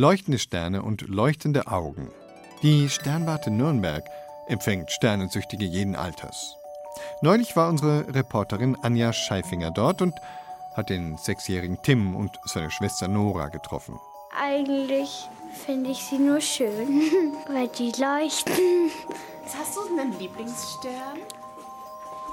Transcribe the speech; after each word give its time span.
Leuchtende 0.00 0.38
Sterne 0.38 0.82
und 0.82 1.10
leuchtende 1.10 1.66
Augen. 1.66 2.10
Die 2.62 2.88
Sternwarte 2.88 3.50
Nürnberg 3.50 4.02
empfängt 4.46 4.90
Sternensüchtige 4.90 5.66
jeden 5.66 5.94
Alters. 5.94 6.56
Neulich 7.20 7.54
war 7.54 7.68
unsere 7.68 8.06
Reporterin 8.14 8.78
Anja 8.80 9.12
Scheifinger 9.12 9.70
dort 9.70 10.00
und 10.00 10.14
hat 10.74 10.88
den 10.88 11.18
sechsjährigen 11.18 11.82
Tim 11.82 12.16
und 12.16 12.30
seine 12.46 12.70
Schwester 12.70 13.08
Nora 13.08 13.48
getroffen. 13.48 14.00
Eigentlich 14.34 15.28
finde 15.66 15.90
ich 15.90 16.02
sie 16.02 16.18
nur 16.18 16.40
schön, 16.40 17.02
weil 17.48 17.68
die 17.68 17.92
leuchten. 18.00 18.90
Hast 19.54 19.76
du 19.76 19.82
einen 19.82 20.18
Lieblingsstern? 20.18 21.18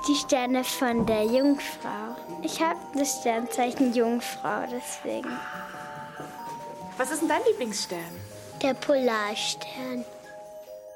Die 0.07 0.15
Sterne 0.15 0.63
von 0.63 1.05
der 1.05 1.25
Jungfrau. 1.25 2.15
Ich 2.43 2.61
habe 2.61 2.79
das 2.97 3.19
Sternzeichen 3.19 3.93
Jungfrau, 3.93 4.63
deswegen. 4.71 5.27
Was 6.97 7.11
ist 7.11 7.21
denn 7.21 7.29
dein 7.29 7.43
Lieblingsstern? 7.47 7.99
Der 8.63 8.73
Polarstern. 8.73 10.03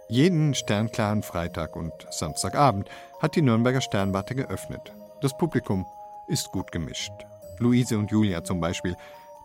Jeden 0.08 0.56
sternklaren 0.56 1.22
Freitag 1.22 1.76
und 1.76 1.94
Samstagabend 2.10 2.90
hat 3.22 3.36
die 3.36 3.44
Nürnberger 3.44 3.82
Sternwarte 3.82 4.34
geöffnet. 4.34 4.92
Das 5.22 5.38
Publikum 5.38 5.86
ist 6.28 6.52
gut 6.52 6.72
gemischt. 6.72 7.12
Luise 7.60 8.00
und 8.00 8.10
Julia 8.10 8.44
zum 8.44 8.60
Beispiel, 8.60 8.96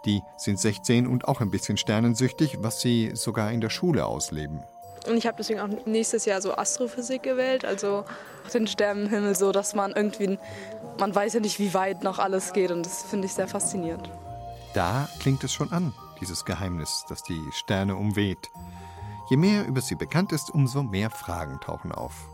die 0.07 0.23
sind 0.39 0.59
16 0.59 1.07
und 1.07 1.29
auch 1.29 1.43
ein 1.43 1.51
bisschen 1.51 1.77
sternensüchtig, 1.77 2.57
was 2.61 2.81
sie 2.81 3.11
sogar 3.13 3.53
in 3.53 3.61
der 3.61 3.71
Schule 3.71 4.07
ausleben. 4.07 4.63
Und 5.07 5.19
ich 5.19 5.27
habe 5.27 5.37
deswegen 5.37 5.61
auch 5.61 5.69
nächstes 5.85 6.25
Jahr 6.25 6.41
so 6.41 6.57
Astrophysik 6.57 7.23
gewählt, 7.23 7.67
also 7.67 8.07
den 8.55 8.67
Sternenhimmel 8.67 9.37
so, 9.37 9.53
dass 9.53 9.75
man 9.75 9.93
irgendwie, 9.93 10.39
man 10.99 11.15
weiß 11.15 11.35
ja 11.35 11.41
nicht, 11.41 11.59
wie 11.59 11.75
weit 11.75 12.03
noch 12.03 12.19
alles 12.19 12.55
geht 12.55 12.71
und 12.71 12.87
das 12.87 13.03
finde 13.03 13.27
ich 13.27 13.35
sehr 13.35 13.47
faszinierend. 13.47 14.09
Da 14.73 15.07
klingt 15.21 15.45
es 15.45 15.53
schon 15.53 15.71
an, 15.71 15.95
dieses 16.21 16.45
Geheimnis, 16.45 17.05
das 17.09 17.23
die 17.23 17.43
Sterne 17.53 17.97
umweht. 17.97 18.51
Je 19.29 19.37
mehr 19.37 19.67
über 19.67 19.81
sie 19.81 19.95
bekannt 19.95 20.33
ist, 20.33 20.51
umso 20.51 20.83
mehr 20.83 21.11
Fragen 21.11 21.61
tauchen 21.61 21.93
auf. 21.93 22.29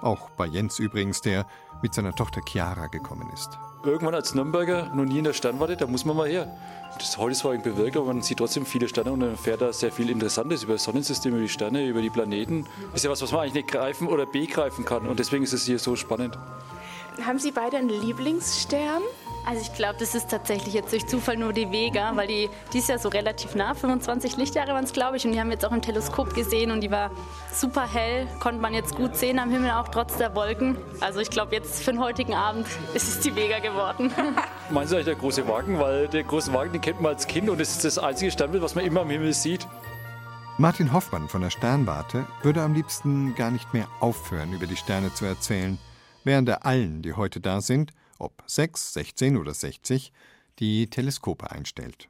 Auch 0.00 0.30
bei 0.30 0.46
Jens 0.46 0.78
übrigens, 0.78 1.20
der 1.20 1.46
mit 1.82 1.94
seiner 1.94 2.14
Tochter 2.14 2.40
Chiara 2.46 2.86
gekommen 2.86 3.28
ist. 3.32 3.58
Irgendwann 3.84 4.14
als 4.14 4.34
Nürnberger 4.34 4.92
noch 4.94 5.04
nie 5.04 5.18
in 5.18 5.24
der 5.24 5.32
Sternwarte, 5.32 5.76
da 5.76 5.86
muss 5.86 6.04
man 6.04 6.16
mal 6.16 6.28
her. 6.28 6.56
Das 6.98 7.16
heute 7.16 7.32
ist 7.32 7.38
zwar 7.38 7.56
bewölkt, 7.56 7.96
aber 7.96 8.06
man 8.06 8.22
sieht 8.22 8.38
trotzdem 8.38 8.66
viele 8.66 8.88
Sterne 8.88 9.12
und 9.12 9.20
man 9.20 9.30
erfährt 9.30 9.60
da 9.60 9.72
sehr 9.72 9.92
viel 9.92 10.10
Interessantes 10.10 10.64
über 10.64 10.72
das 10.74 10.84
Sonnensystem, 10.84 11.32
über 11.32 11.42
die 11.42 11.48
Sterne, 11.48 11.86
über 11.86 12.02
die 12.02 12.10
Planeten. 12.10 12.66
Das 12.86 12.96
ist 13.00 13.04
ja 13.04 13.10
was, 13.10 13.22
was 13.22 13.30
man 13.30 13.42
eigentlich 13.42 13.54
nicht 13.54 13.68
greifen 13.68 14.08
oder 14.08 14.26
begreifen 14.26 14.84
kann 14.84 15.06
und 15.06 15.18
deswegen 15.18 15.44
ist 15.44 15.52
es 15.52 15.64
hier 15.64 15.78
so 15.78 15.94
spannend. 15.94 16.36
Haben 17.24 17.38
Sie 17.38 17.52
beide 17.52 17.76
einen 17.76 17.88
Lieblingsstern? 17.88 19.02
Also 19.48 19.62
ich 19.62 19.72
glaube, 19.72 19.94
das 19.98 20.14
ist 20.14 20.30
tatsächlich 20.30 20.74
jetzt 20.74 20.92
durch 20.92 21.06
Zufall 21.06 21.38
nur 21.38 21.54
die 21.54 21.72
Vega, 21.72 22.14
weil 22.16 22.26
die, 22.26 22.50
die 22.74 22.80
ist 22.80 22.90
ja 22.90 22.98
so 22.98 23.08
relativ 23.08 23.54
nah, 23.54 23.72
25 23.72 24.36
Lichtjahre 24.36 24.74
waren 24.74 24.84
es, 24.84 24.92
glaube 24.92 25.16
ich. 25.16 25.24
Und 25.24 25.32
die 25.32 25.40
haben 25.40 25.46
wir 25.46 25.54
jetzt 25.54 25.64
auch 25.64 25.72
im 25.72 25.80
Teleskop 25.80 26.34
gesehen 26.34 26.70
und 26.70 26.82
die 26.82 26.90
war 26.90 27.10
super 27.50 27.90
hell, 27.90 28.26
konnte 28.40 28.60
man 28.60 28.74
jetzt 28.74 28.94
gut 28.94 29.16
sehen 29.16 29.38
am 29.38 29.50
Himmel, 29.50 29.70
auch 29.70 29.88
trotz 29.88 30.18
der 30.18 30.34
Wolken. 30.34 30.76
Also 31.00 31.20
ich 31.20 31.30
glaube, 31.30 31.54
jetzt 31.54 31.82
für 31.82 31.92
den 31.92 31.98
heutigen 31.98 32.34
Abend 32.34 32.66
ist 32.94 33.08
es 33.08 33.20
die 33.20 33.34
Vega 33.34 33.58
geworden. 33.58 34.12
Meinst 34.70 34.92
du 34.92 34.96
eigentlich 34.96 35.06
der 35.06 35.14
große 35.14 35.48
Wagen? 35.48 35.80
Weil 35.80 36.08
der 36.08 36.24
große 36.24 36.52
Wagen, 36.52 36.72
den 36.72 36.82
kennt 36.82 37.00
man 37.00 37.14
als 37.14 37.26
Kind 37.26 37.48
und 37.48 37.58
das 37.58 37.70
ist 37.70 37.86
das 37.86 37.98
einzige 37.98 38.30
Sternbild, 38.30 38.62
was 38.62 38.74
man 38.74 38.84
immer 38.84 39.00
am 39.00 39.08
Himmel 39.08 39.32
sieht. 39.32 39.66
Martin 40.58 40.92
Hoffmann 40.92 41.26
von 41.26 41.40
der 41.40 41.48
Sternwarte 41.48 42.26
würde 42.42 42.60
am 42.60 42.74
liebsten 42.74 43.34
gar 43.34 43.50
nicht 43.50 43.72
mehr 43.72 43.88
aufhören, 44.00 44.52
über 44.52 44.66
die 44.66 44.76
Sterne 44.76 45.14
zu 45.14 45.24
erzählen, 45.24 45.78
während 46.24 46.50
er 46.50 46.66
allen, 46.66 47.00
die 47.00 47.14
heute 47.14 47.40
da 47.40 47.62
sind, 47.62 47.92
ob 48.18 48.42
6, 48.46 48.92
16 48.94 49.36
oder 49.36 49.54
60, 49.54 50.12
die 50.58 50.90
Teleskope 50.90 51.50
einstellt. 51.50 52.08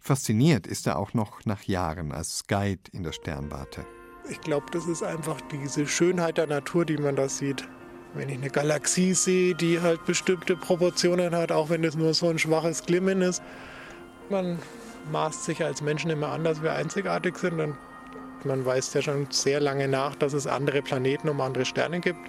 Fasziniert 0.00 0.66
ist 0.66 0.86
er 0.86 0.98
auch 0.98 1.14
noch 1.14 1.44
nach 1.44 1.62
Jahren 1.64 2.12
als 2.12 2.46
Guide 2.46 2.82
in 2.92 3.02
der 3.02 3.12
Sternwarte. 3.12 3.84
Ich 4.28 4.40
glaube, 4.40 4.66
das 4.70 4.86
ist 4.86 5.02
einfach 5.02 5.40
diese 5.50 5.86
Schönheit 5.86 6.38
der 6.38 6.46
Natur, 6.46 6.84
die 6.84 6.96
man 6.96 7.16
da 7.16 7.28
sieht. 7.28 7.68
Wenn 8.14 8.28
ich 8.28 8.38
eine 8.38 8.50
Galaxie 8.50 9.14
sehe, 9.14 9.54
die 9.54 9.80
halt 9.80 10.04
bestimmte 10.04 10.56
Proportionen 10.56 11.34
hat, 11.34 11.50
auch 11.50 11.70
wenn 11.70 11.82
es 11.82 11.96
nur 11.96 12.14
so 12.14 12.28
ein 12.28 12.38
schwaches 12.38 12.82
Glimmen 12.84 13.22
ist, 13.22 13.42
man 14.28 14.58
maßt 15.10 15.44
sich 15.44 15.64
als 15.64 15.82
Menschen 15.82 16.10
immer 16.10 16.28
an, 16.28 16.44
dass 16.44 16.62
wir 16.62 16.72
einzigartig 16.72 17.36
sind. 17.38 17.58
Und 17.58 17.76
man 18.44 18.64
weiß 18.64 18.94
ja 18.94 19.02
schon 19.02 19.26
sehr 19.30 19.60
lange 19.60 19.88
nach, 19.88 20.14
dass 20.14 20.34
es 20.34 20.46
andere 20.46 20.82
Planeten 20.82 21.28
und 21.28 21.40
andere 21.40 21.64
Sterne 21.64 22.00
gibt. 22.00 22.20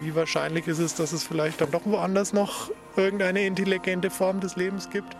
Wie 0.00 0.14
wahrscheinlich 0.14 0.66
ist 0.66 0.78
es, 0.78 0.94
dass 0.94 1.12
es 1.12 1.24
vielleicht 1.24 1.60
dann 1.60 1.70
doch 1.70 1.86
woanders 1.86 2.32
noch 2.32 2.70
irgendeine 2.96 3.46
intelligente 3.46 4.10
Form 4.10 4.40
des 4.40 4.56
Lebens 4.56 4.90
gibt? 4.90 5.16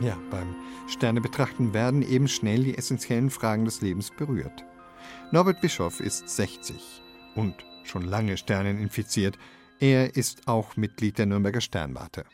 Ja, 0.00 0.16
beim 0.30 0.54
Sternebetrachten 0.88 1.72
werden 1.72 2.02
eben 2.02 2.28
schnell 2.28 2.64
die 2.64 2.76
essentiellen 2.76 3.30
Fragen 3.30 3.64
des 3.64 3.80
Lebens 3.80 4.10
berührt. 4.10 4.64
Norbert 5.32 5.60
Bischoff 5.60 6.00
ist 6.00 6.28
60 6.28 7.02
und 7.34 7.54
schon 7.84 8.02
lange 8.02 8.36
Sternen 8.36 8.78
infiziert. 8.78 9.38
Er 9.80 10.14
ist 10.16 10.48
auch 10.48 10.76
Mitglied 10.76 11.18
der 11.18 11.26
Nürnberger 11.26 11.60
Sternwarte. 11.60 12.24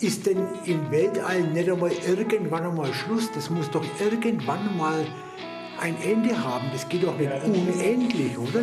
Ist 0.00 0.26
denn 0.26 0.46
im 0.66 0.90
Weltall 0.90 1.42
nicht 1.42 1.70
einmal 1.70 1.92
irgendwann 2.06 2.64
einmal 2.64 2.92
Schluss? 2.92 3.30
Das 3.32 3.48
muss 3.48 3.70
doch 3.70 3.84
irgendwann 4.00 4.76
mal 4.76 5.06
ein 5.80 6.00
Ende 6.02 6.42
haben. 6.42 6.68
Das 6.72 6.88
geht 6.88 7.04
doch 7.04 7.16
nicht 7.18 7.30
unendlich, 7.44 8.38
oder? 8.38 8.60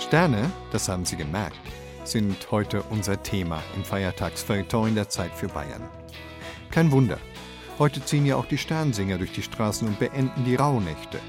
Sterne, 0.00 0.50
das 0.72 0.88
haben 0.88 1.04
Sie 1.04 1.16
gemerkt, 1.16 1.58
sind 2.04 2.50
heute 2.50 2.82
unser 2.84 3.22
Thema 3.22 3.62
im 3.76 3.84
Feiertagsfeuilleton 3.84 4.88
in 4.88 4.94
der 4.94 5.10
Zeit 5.10 5.34
für 5.34 5.48
Bayern. 5.48 5.86
Kein 6.70 6.90
Wunder. 6.90 7.18
Heute 7.78 8.04
ziehen 8.04 8.24
ja 8.24 8.36
auch 8.36 8.46
die 8.46 8.58
Sternsinger 8.58 9.18
durch 9.18 9.32
die 9.32 9.42
Straßen 9.42 9.86
und 9.86 9.98
beenden 9.98 10.44
die 10.44 10.56
Rauhnächte. 10.56 11.20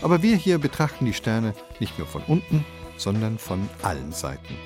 Aber 0.00 0.22
wir 0.22 0.36
hier 0.36 0.58
betrachten 0.58 1.04
die 1.04 1.12
Sterne 1.12 1.54
nicht 1.78 1.98
nur 1.98 2.08
von 2.08 2.22
unten, 2.26 2.64
sondern 2.96 3.38
von 3.38 3.68
allen 3.82 4.12
Seiten. 4.12 4.56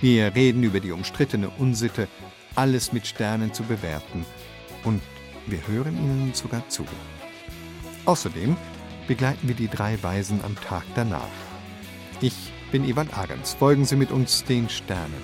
Wir 0.00 0.34
reden 0.34 0.62
über 0.62 0.80
die 0.80 0.92
umstrittene 0.92 1.48
Unsitte, 1.58 2.08
alles 2.54 2.92
mit 2.92 3.06
Sternen 3.06 3.52
zu 3.52 3.62
bewerten. 3.62 4.24
Und 4.84 5.00
wir 5.46 5.66
hören 5.66 5.96
ihnen 5.96 6.34
sogar 6.34 6.68
zu. 6.68 6.84
Außerdem 8.04 8.56
begleiten 9.06 9.48
wir 9.48 9.54
die 9.54 9.68
drei 9.68 10.02
Weisen 10.02 10.40
am 10.44 10.56
Tag 10.56 10.84
danach. 10.94 11.28
Ich 12.20 12.52
bin 12.70 12.84
Ivan 12.84 13.08
Ahrens. 13.10 13.54
Folgen 13.54 13.84
Sie 13.84 13.96
mit 13.96 14.10
uns 14.10 14.44
den 14.44 14.68
Sternen. 14.68 15.22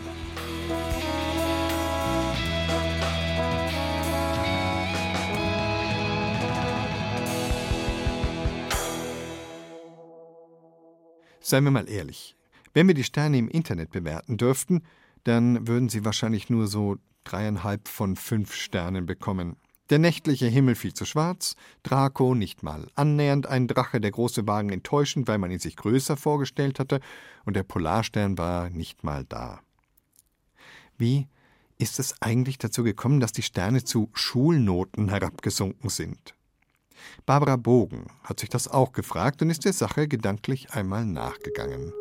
Seien 11.41 11.65
wir 11.65 11.73
mal 11.73 11.89
ehrlich, 11.89 12.37
wenn 12.73 12.87
wir 12.87 12.95
die 12.95 13.05
Sterne 13.05 13.39
im 13.39 13.49
Internet 13.49 13.91
bewerten 13.91 14.37
dürften, 14.37 14.83
dann 15.25 15.67
würden 15.67 15.89
sie 15.89 16.05
wahrscheinlich 16.05 16.51
nur 16.51 16.67
so 16.67 16.97
dreieinhalb 17.25 17.89
von 17.89 18.17
fünf 18.17 18.55
Sternen 18.55 19.07
bekommen. 19.07 19.57
Der 19.91 19.99
nächtliche 19.99 20.47
Himmel 20.47 20.77
viel 20.77 20.95
zu 20.95 21.05
schwarz, 21.05 21.57
Draco 21.83 22.37
nicht 22.37 22.63
mal 22.63 22.87
annähernd 22.95 23.49
ein 23.49 23.67
Drache, 23.67 24.01
der 24.01 24.13
große 24.13 24.47
Wagen 24.47 24.71
enttäuschend, 24.71 25.27
weil 25.27 25.39
man 25.39 25.51
ihn 25.51 25.59
sich 25.59 25.77
größer 25.77 26.17
vorgestellt 26.17 26.79
hatte, 26.79 27.01
und 27.45 27.57
der 27.57 27.65
Polarstern 27.65 28.39
war 28.39 28.71
nicht 28.71 29.03
mal 29.03 29.25
da. 29.25 29.61
Wie 30.97 31.27
ist 31.79 31.99
es 31.99 32.23
eigentlich 32.23 32.59
dazu 32.59 32.85
gekommen, 32.85 33.19
dass 33.19 33.33
die 33.33 33.43
Sterne 33.43 33.83
zu 33.83 34.11
Schulnoten 34.13 35.09
herabgesunken 35.09 35.91
sind? 35.91 36.35
Barbara 37.27 37.57
Bogen 37.57 38.07
hat 38.23 38.39
sich 38.39 38.49
das 38.49 38.69
auch 38.69 38.93
gefragt 38.93 39.43
und 39.43 39.51
ist 39.51 39.65
der 39.65 39.73
Sache 39.73 40.07
gedanklich 40.07 40.73
einmal 40.73 41.05
nachgegangen. 41.05 41.93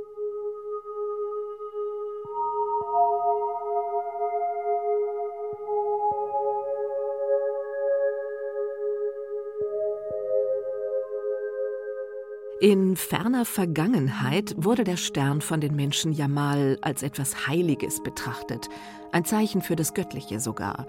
In 12.62 12.98
ferner 12.98 13.46
Vergangenheit 13.46 14.54
wurde 14.58 14.84
der 14.84 14.98
Stern 14.98 15.40
von 15.40 15.62
den 15.62 15.78
Menschen 15.78 16.12
ja 16.12 16.28
mal 16.28 16.78
als 16.82 17.04
etwas 17.04 17.48
Heiliges 17.48 18.04
betrachtet, 18.04 18.68
ein 19.14 19.24
Zeichen 19.24 19.62
für 19.62 19.78
das 19.78 19.94
Göttliche 19.94 20.42
sogar. 20.42 20.86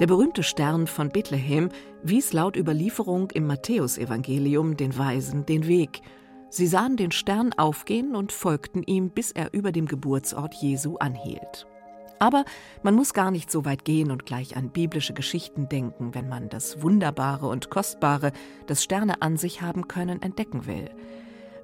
Der 0.00 0.06
berühmte 0.06 0.42
Stern 0.42 0.86
von 0.86 1.10
Bethlehem 1.10 1.68
wies 2.02 2.32
laut 2.32 2.56
Überlieferung 2.56 3.30
im 3.32 3.46
Matthäusevangelium 3.46 4.78
den 4.78 4.96
Weisen 4.96 5.44
den 5.44 5.66
Weg. 5.66 6.00
Sie 6.48 6.66
sahen 6.66 6.96
den 6.96 7.10
Stern 7.10 7.52
aufgehen 7.52 8.16
und 8.16 8.32
folgten 8.32 8.82
ihm, 8.82 9.10
bis 9.10 9.32
er 9.32 9.52
über 9.52 9.72
dem 9.72 9.84
Geburtsort 9.84 10.54
Jesu 10.54 10.96
anhielt. 10.96 11.66
Aber 12.18 12.44
man 12.82 12.94
muss 12.94 13.12
gar 13.14 13.30
nicht 13.30 13.50
so 13.50 13.64
weit 13.64 13.84
gehen 13.84 14.10
und 14.10 14.26
gleich 14.26 14.56
an 14.56 14.70
biblische 14.70 15.12
Geschichten 15.12 15.68
denken, 15.68 16.14
wenn 16.14 16.28
man 16.28 16.48
das 16.48 16.82
Wunderbare 16.82 17.48
und 17.48 17.70
Kostbare, 17.70 18.32
das 18.66 18.82
Sterne 18.82 19.22
an 19.22 19.36
sich 19.36 19.62
haben 19.62 19.88
können, 19.88 20.22
entdecken 20.22 20.66
will. 20.66 20.90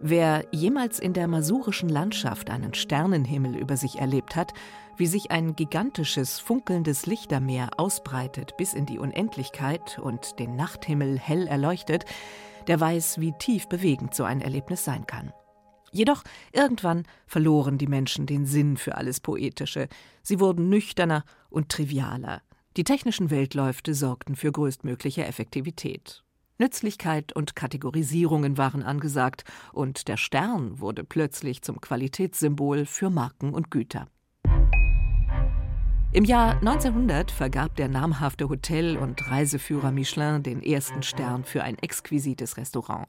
Wer 0.00 0.44
jemals 0.50 0.98
in 0.98 1.12
der 1.12 1.28
masurischen 1.28 1.88
Landschaft 1.88 2.50
einen 2.50 2.74
Sternenhimmel 2.74 3.56
über 3.56 3.76
sich 3.76 4.00
erlebt 4.00 4.34
hat, 4.34 4.52
wie 4.96 5.06
sich 5.06 5.30
ein 5.30 5.54
gigantisches, 5.54 6.40
funkelndes 6.40 7.06
Lichtermeer 7.06 7.70
ausbreitet 7.76 8.56
bis 8.56 8.74
in 8.74 8.84
die 8.84 8.98
Unendlichkeit 8.98 10.00
und 10.00 10.38
den 10.40 10.56
Nachthimmel 10.56 11.18
hell 11.18 11.46
erleuchtet, 11.46 12.04
der 12.66 12.80
weiß, 12.80 13.20
wie 13.20 13.32
tief 13.32 13.68
bewegend 13.68 14.14
so 14.14 14.24
ein 14.24 14.40
Erlebnis 14.40 14.84
sein 14.84 15.06
kann. 15.06 15.32
Jedoch 15.92 16.24
irgendwann 16.52 17.04
verloren 17.26 17.76
die 17.76 17.86
Menschen 17.86 18.24
den 18.26 18.46
Sinn 18.46 18.78
für 18.78 18.96
alles 18.96 19.20
Poetische. 19.20 19.88
Sie 20.22 20.40
wurden 20.40 20.70
nüchterner 20.70 21.24
und 21.50 21.68
trivialer. 21.68 22.40
Die 22.78 22.84
technischen 22.84 23.30
Weltläufte 23.30 23.94
sorgten 23.94 24.34
für 24.34 24.50
größtmögliche 24.50 25.26
Effektivität. 25.26 26.24
Nützlichkeit 26.58 27.34
und 27.34 27.54
Kategorisierungen 27.54 28.56
waren 28.56 28.82
angesagt, 28.82 29.44
und 29.72 30.08
der 30.08 30.16
Stern 30.16 30.80
wurde 30.80 31.04
plötzlich 31.04 31.60
zum 31.60 31.80
Qualitätssymbol 31.80 32.86
für 32.86 33.10
Marken 33.10 33.52
und 33.52 33.70
Güter. 33.70 34.06
Im 36.12 36.24
Jahr 36.24 36.58
1900 36.58 37.30
vergab 37.30 37.76
der 37.76 37.88
namhafte 37.88 38.48
Hotel- 38.48 38.96
und 38.96 39.30
Reiseführer 39.30 39.90
Michelin 39.92 40.42
den 40.42 40.62
ersten 40.62 41.02
Stern 41.02 41.44
für 41.44 41.62
ein 41.62 41.78
exquisites 41.78 42.56
Restaurant. 42.56 43.08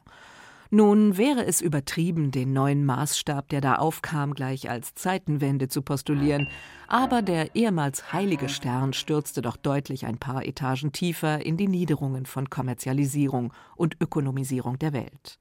Nun 0.74 1.18
wäre 1.20 1.46
es 1.46 1.62
übertrieben, 1.62 2.32
den 2.32 2.52
neuen 2.52 2.84
Maßstab, 2.84 3.48
der 3.50 3.62
da 3.62 3.76
aufkam, 3.76 4.34
gleich 4.34 4.72
als 4.72 4.96
Zeitenwende 4.96 5.68
zu 5.68 5.84
postulieren, 5.84 6.48
aber 6.88 7.22
der 7.22 7.56
ehemals 7.56 8.12
heilige 8.12 8.50
Stern 8.50 8.92
stürzte 8.94 9.44
doch 9.44 9.56
deutlich 9.56 10.08
ein 10.08 10.18
paar 10.18 10.44
Etagen 10.44 10.92
tiefer 10.92 11.46
in 11.46 11.58
die 11.58 11.68
Niederungen 11.68 12.26
von 12.26 12.50
Kommerzialisierung 12.50 13.54
und 13.76 13.98
Ökonomisierung 14.02 14.80
der 14.80 14.94
Welt. 14.94 15.38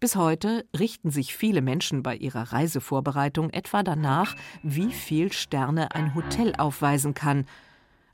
Bis 0.00 0.16
heute 0.16 0.66
richten 0.78 1.10
sich 1.10 1.34
viele 1.34 1.62
Menschen 1.62 2.02
bei 2.02 2.14
ihrer 2.14 2.52
Reisevorbereitung 2.52 3.48
etwa 3.48 3.82
danach, 3.82 4.36
wie 4.62 4.92
viel 4.92 5.32
Sterne 5.32 5.94
ein 5.94 6.14
Hotel 6.14 6.52
aufweisen 6.58 7.14
kann, 7.14 7.46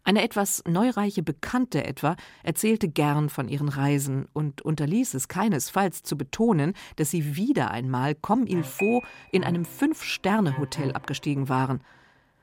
eine 0.04 0.22
etwas 0.22 0.62
neureiche 0.68 1.22
Bekannte 1.22 1.82
etwa 1.84 2.16
erzählte 2.42 2.88
gern 2.88 3.30
von 3.30 3.48
ihren 3.48 3.70
Reisen 3.70 4.26
und 4.34 4.60
unterließ 4.60 5.14
es 5.14 5.28
keinesfalls 5.28 6.02
zu 6.02 6.18
betonen, 6.18 6.74
dass 6.96 7.10
sie 7.10 7.36
wieder 7.36 7.70
einmal 7.70 8.14
comme 8.14 8.44
il 8.46 8.64
faut 8.64 9.02
in 9.32 9.44
einem 9.44 9.64
Fünf-Sterne-Hotel 9.64 10.92
abgestiegen 10.92 11.48
waren. 11.48 11.80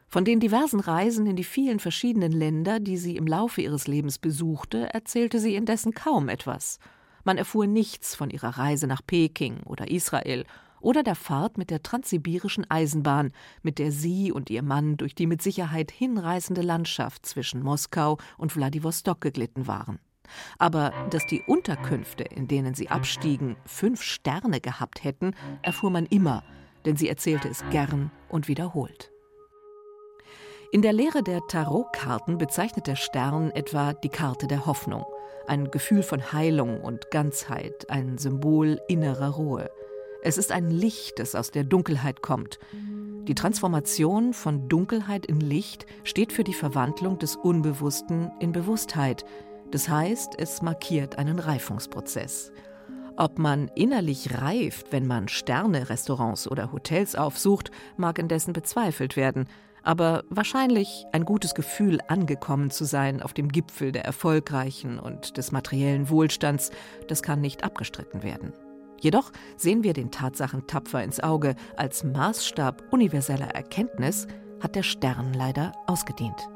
Von 0.07 0.25
den 0.25 0.39
diversen 0.39 0.79
Reisen 0.79 1.27
in 1.27 1.35
die 1.35 1.43
vielen 1.43 1.79
verschiedenen 1.79 2.31
Länder, 2.31 2.79
die 2.79 2.97
sie 2.97 3.15
im 3.15 3.27
Laufe 3.27 3.61
ihres 3.61 3.87
Lebens 3.87 4.17
besuchte, 4.17 4.91
erzählte 4.91 5.39
sie 5.39 5.55
indessen 5.55 5.93
kaum 5.93 6.29
etwas. 6.29 6.79
Man 7.23 7.37
erfuhr 7.37 7.67
nichts 7.67 8.15
von 8.15 8.31
ihrer 8.31 8.57
Reise 8.57 8.87
nach 8.87 9.01
Peking 9.05 9.61
oder 9.63 9.89
Israel 9.89 10.45
oder 10.81 11.03
der 11.03 11.15
Fahrt 11.15 11.57
mit 11.57 11.69
der 11.69 11.83
transsibirischen 11.83 12.69
Eisenbahn, 12.69 13.31
mit 13.61 13.79
der 13.79 13.91
sie 13.91 14.31
und 14.31 14.49
ihr 14.49 14.63
Mann 14.63 14.97
durch 14.97 15.15
die 15.15 15.27
mit 15.27 15.41
Sicherheit 15.41 15.91
hinreißende 15.91 16.61
Landschaft 16.61 17.25
zwischen 17.25 17.63
Moskau 17.63 18.17
und 18.37 18.55
Wladiwostok 18.55 19.21
geglitten 19.21 19.67
waren. 19.67 19.99
Aber 20.57 20.93
dass 21.09 21.25
die 21.25 21.41
Unterkünfte, 21.41 22.23
in 22.23 22.47
denen 22.47 22.73
sie 22.73 22.89
abstiegen, 22.89 23.57
fünf 23.65 24.01
Sterne 24.01 24.61
gehabt 24.61 25.03
hätten, 25.03 25.33
erfuhr 25.61 25.89
man 25.89 26.05
immer, 26.05 26.43
denn 26.85 26.95
sie 26.95 27.09
erzählte 27.09 27.49
es 27.49 27.63
gern 27.69 28.11
und 28.29 28.47
wiederholt. 28.47 29.11
In 30.71 30.81
der 30.81 30.93
Lehre 30.93 31.21
der 31.21 31.45
Tarotkarten 31.47 32.37
bezeichnet 32.37 32.87
der 32.87 32.95
Stern 32.95 33.51
etwa 33.51 33.91
die 33.91 34.09
Karte 34.09 34.47
der 34.47 34.65
Hoffnung, 34.65 35.03
ein 35.45 35.69
Gefühl 35.69 36.01
von 36.01 36.31
Heilung 36.31 36.79
und 36.79 37.11
Ganzheit, 37.11 37.89
ein 37.89 38.17
Symbol 38.17 38.79
innerer 38.87 39.31
Ruhe. 39.31 39.69
Es 40.23 40.37
ist 40.37 40.51
ein 40.51 40.69
Licht, 40.69 41.17
das 41.17 41.33
aus 41.33 41.49
der 41.49 41.63
Dunkelheit 41.63 42.21
kommt. 42.21 42.59
Die 43.27 43.33
Transformation 43.33 44.33
von 44.33 44.69
Dunkelheit 44.69 45.25
in 45.25 45.39
Licht 45.39 45.87
steht 46.03 46.31
für 46.31 46.43
die 46.43 46.53
Verwandlung 46.53 47.17
des 47.17 47.35
Unbewussten 47.35 48.31
in 48.39 48.51
Bewusstheit. 48.51 49.25
Das 49.71 49.89
heißt, 49.89 50.33
es 50.37 50.61
markiert 50.61 51.17
einen 51.17 51.39
Reifungsprozess. 51.39 52.51
Ob 53.17 53.39
man 53.39 53.69
innerlich 53.75 54.39
reift, 54.39 54.91
wenn 54.91 55.07
man 55.07 55.27
Sterne, 55.27 55.89
Restaurants 55.89 56.47
oder 56.47 56.71
Hotels 56.71 57.15
aufsucht, 57.15 57.71
mag 57.97 58.19
indessen 58.19 58.53
bezweifelt 58.53 59.15
werden. 59.15 59.47
Aber 59.83 60.23
wahrscheinlich 60.29 61.05
ein 61.11 61.25
gutes 61.25 61.55
Gefühl, 61.55 61.99
angekommen 62.07 62.69
zu 62.69 62.85
sein 62.85 63.23
auf 63.23 63.33
dem 63.33 63.49
Gipfel 63.49 63.91
der 63.91 64.05
erfolgreichen 64.05 64.99
und 64.99 65.37
des 65.37 65.51
materiellen 65.51 66.09
Wohlstands, 66.09 66.69
das 67.07 67.23
kann 67.23 67.41
nicht 67.41 67.63
abgestritten 67.63 68.21
werden. 68.21 68.53
Jedoch 69.01 69.31
sehen 69.57 69.83
wir 69.83 69.93
den 69.93 70.11
Tatsachen 70.11 70.67
tapfer 70.67 71.03
ins 71.03 71.19
Auge, 71.19 71.55
als 71.75 72.03
Maßstab 72.03 72.83
universeller 72.91 73.47
Erkenntnis 73.47 74.27
hat 74.59 74.75
der 74.75 74.83
Stern 74.83 75.33
leider 75.33 75.73
ausgedient. 75.87 76.47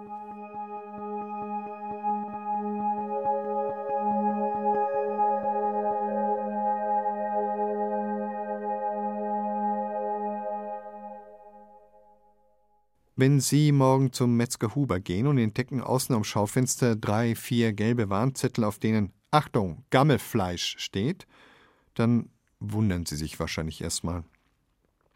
Wenn 13.18 13.40
Sie 13.40 13.72
morgen 13.72 14.12
zum 14.12 14.36
Metzger 14.36 14.76
Huber 14.76 15.00
gehen 15.00 15.26
und 15.26 15.40
entdecken 15.40 15.82
außen 15.82 16.14
am 16.14 16.24
Schaufenster 16.24 16.96
drei, 16.96 17.34
vier 17.34 17.74
gelbe 17.74 18.10
Warnzettel, 18.10 18.64
auf 18.66 18.78
denen 18.78 19.14
Achtung, 19.32 19.84
Gammelfleisch 19.90 20.76
steht, 20.78 21.26
dann 21.96 22.30
wundern 22.72 23.06
Sie 23.06 23.16
sich 23.16 23.40
wahrscheinlich 23.40 23.82
erstmal. 23.82 24.24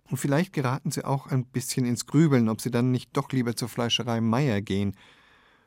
Und 0.10 0.18
vielleicht 0.18 0.54
geraten 0.54 0.92
Sie 0.92 1.06
auch 1.06 1.28
ein 1.28 1.46
bisschen 1.46 1.86
ins 1.86 2.06
Grübeln, 2.06 2.50
ob 2.50 2.62
Sie 2.62 2.72
dann 2.72 2.92
nicht 2.92 3.10
doch 3.14 3.32
lieber 3.32 3.56
zur 3.56 3.70
Fleischerei 3.70 4.22
Meier 4.22 4.62
gehen, 4.62 4.96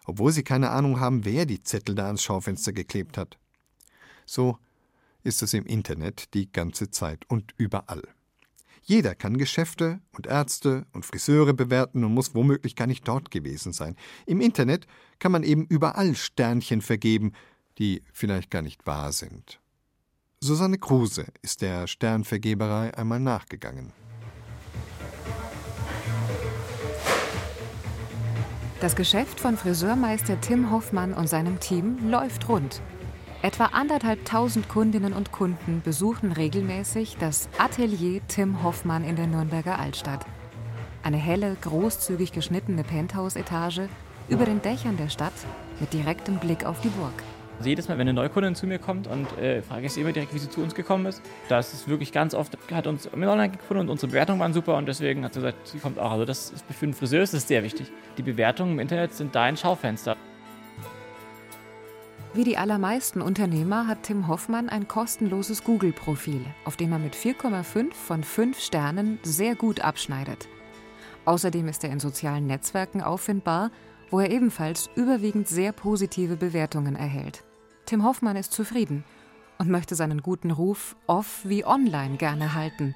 obwohl 0.05 0.33
Sie 0.33 0.43
keine 0.43 0.71
Ahnung 0.71 0.99
haben, 0.99 1.25
wer 1.25 1.47
die 1.47 1.63
Zettel 1.63 1.95
da 1.95 2.07
ans 2.07 2.23
Schaufenster 2.23 2.73
geklebt 2.73 3.17
hat. 3.17 3.39
So 4.27 4.59
ist 5.23 5.43
es 5.43 5.55
im 5.55 5.65
Internet 5.65 6.35
die 6.35 6.51
ganze 6.51 6.91
Zeit 6.91 7.25
und 7.29 7.55
überall. 7.57 8.03
Jeder 8.85 9.15
kann 9.15 9.39
Geschäfte 9.39 10.01
und 10.11 10.27
Ärzte 10.27 10.87
und 10.93 11.07
Friseure 11.07 11.55
bewerten 11.55 12.03
und 12.03 12.13
muss 12.13 12.35
womöglich 12.35 12.75
gar 12.75 12.89
nicht 12.89 13.07
dort 13.07 13.31
gewesen 13.31 13.73
sein. 13.73 13.95
Im 14.27 14.41
Internet 14.41 14.89
kann 15.21 15.31
man 15.31 15.45
eben 15.45 15.67
überall 15.67 16.17
Sternchen 16.17 16.83
vergeben, 16.83 17.33
die 17.79 18.03
vielleicht 18.13 18.51
gar 18.51 18.63
nicht 18.63 18.85
wahr 18.85 19.13
sind. 19.13 19.62
Susanne 20.45 20.77
Kruse 20.77 21.27
ist 21.43 21.63
der 21.63 21.87
Sternvergeberei 21.87 22.93
einmal 22.99 23.21
nachgegangen. 23.21 23.93
Das 28.81 28.97
Geschäft 28.97 29.39
von 29.39 29.57
Friseurmeister 29.57 30.41
Tim 30.41 30.73
Hoffmann 30.73 31.15
und 31.15 31.29
seinem 31.29 31.61
Team 31.61 32.11
läuft 32.11 32.49
rund. 32.49 32.83
Etwa 33.43 33.67
anderthalbtausend 33.67 34.69
Kundinnen 34.69 35.13
und 35.13 35.31
Kunden 35.31 35.81
besuchen 35.85 36.33
regelmäßig 36.33 37.19
das 37.21 37.49
Atelier 37.57 38.21
Tim 38.27 38.65
Hoffmann 38.65 39.05
in 39.05 39.15
der 39.15 39.29
Nürnberger 39.29 39.79
Altstadt. 39.79 40.27
Eine 41.05 41.19
helle, 41.19 41.57
großzügig 41.61 42.33
geschnittene 42.33 42.83
Penthouse-Etage 42.83 43.83
über 44.29 44.45
den 44.45 44.61
Dächern 44.61 44.97
der 44.97 45.09
Stadt 45.09 45.33
mit 45.79 45.93
direktem 45.93 46.41
Blick 46.41 46.65
auf 46.65 46.81
die 46.81 46.89
Burg. 46.89 47.15
Also 47.59 47.69
jedes 47.69 47.89
Mal, 47.89 47.95
wenn 47.99 48.09
eine 48.09 48.15
Neukundin 48.15 48.55
zu 48.55 48.67
mir 48.67 48.79
kommt 48.79 49.07
und 49.07 49.39
äh, 49.39 49.63
frage 49.63 49.87
ich 49.87 49.93
sie 49.93 50.01
immer 50.01 50.13
direkt, 50.13 50.35
wie 50.35 50.39
sie 50.39 50.51
zu 50.51 50.63
uns 50.63 50.75
gekommen 50.75 51.07
ist, 51.07 51.23
das 51.49 51.73
ist 51.75 51.87
wirklich 51.87 52.13
ganz 52.13 52.35
oft, 52.35 52.57
hat 52.73 52.87
uns 52.87 53.13
Online 53.13 53.51
gefunden 53.51 53.83
und 53.83 53.89
unsere 53.89 54.09
Bewertungen 54.09 54.41
waren 54.41 54.53
super 54.53 54.77
und 54.77 54.87
deswegen 54.87 55.25
hat 55.25 55.35
sie 55.35 55.41
gesagt, 55.41 55.69
sie 55.69 55.79
kommt 55.79 55.99
auch. 55.99 56.13
Also 56.13 56.25
das 56.25 56.51
ist 56.51 56.65
für 56.67 56.87
einen 56.87 56.95
Friseur 56.95 57.23
ist 57.23 57.35
das 57.35 57.47
sehr 57.47 57.63
wichtig. 57.63 57.93
Die 58.19 58.23
Bewertungen 58.23 58.73
im 58.73 58.79
Internet 58.81 59.15
sind 59.15 59.35
dein 59.35 59.57
Schaufenster. 59.57 60.17
Wie 62.35 62.45
die 62.45 62.57
allermeisten 62.57 63.21
Unternehmer 63.21 63.87
hat 63.87 64.05
Tim 64.05 64.27
Hoffmann 64.27 64.71
ein 64.71 64.89
kostenloses 64.89 65.65
Google-Profil, 65.65 66.47
auf 66.65 66.79
dem 66.79 66.91
er 66.91 66.99
mit 66.99 67.15
4,5 67.15 67.93
von 67.93 68.25
5 68.25 68.59
Sternen 68.59 69.19
sehr 69.23 69.55
gut 69.55 69.83
abschneidet. 69.83 70.49
Außerdem 71.27 71.69
ist 71.69 71.85
er 71.85 71.91
in 71.91 72.01
sozialen 72.01 72.47
Netzwerken 72.47 73.03
auffindbar, 73.03 73.71
wo 74.13 74.21
er 74.21 74.31
ebenfalls 74.31 74.91
überwiegend 74.95 75.49
sehr 75.49 75.73
positive 75.73 76.37
Bewertungen 76.37 76.95
erhält. 76.95 77.43
Tim 77.87 78.05
Hoffmann 78.05 78.37
ist 78.37 78.53
zufrieden 78.53 79.05
und 79.59 79.71
möchte 79.71 79.95
seinen 79.95 80.23
guten 80.23 80.51
Ruf 80.51 80.95
off 81.07 81.41
wie 81.45 81.65
online 81.65 82.19
gerne 82.19 82.55
halten. 82.55 82.95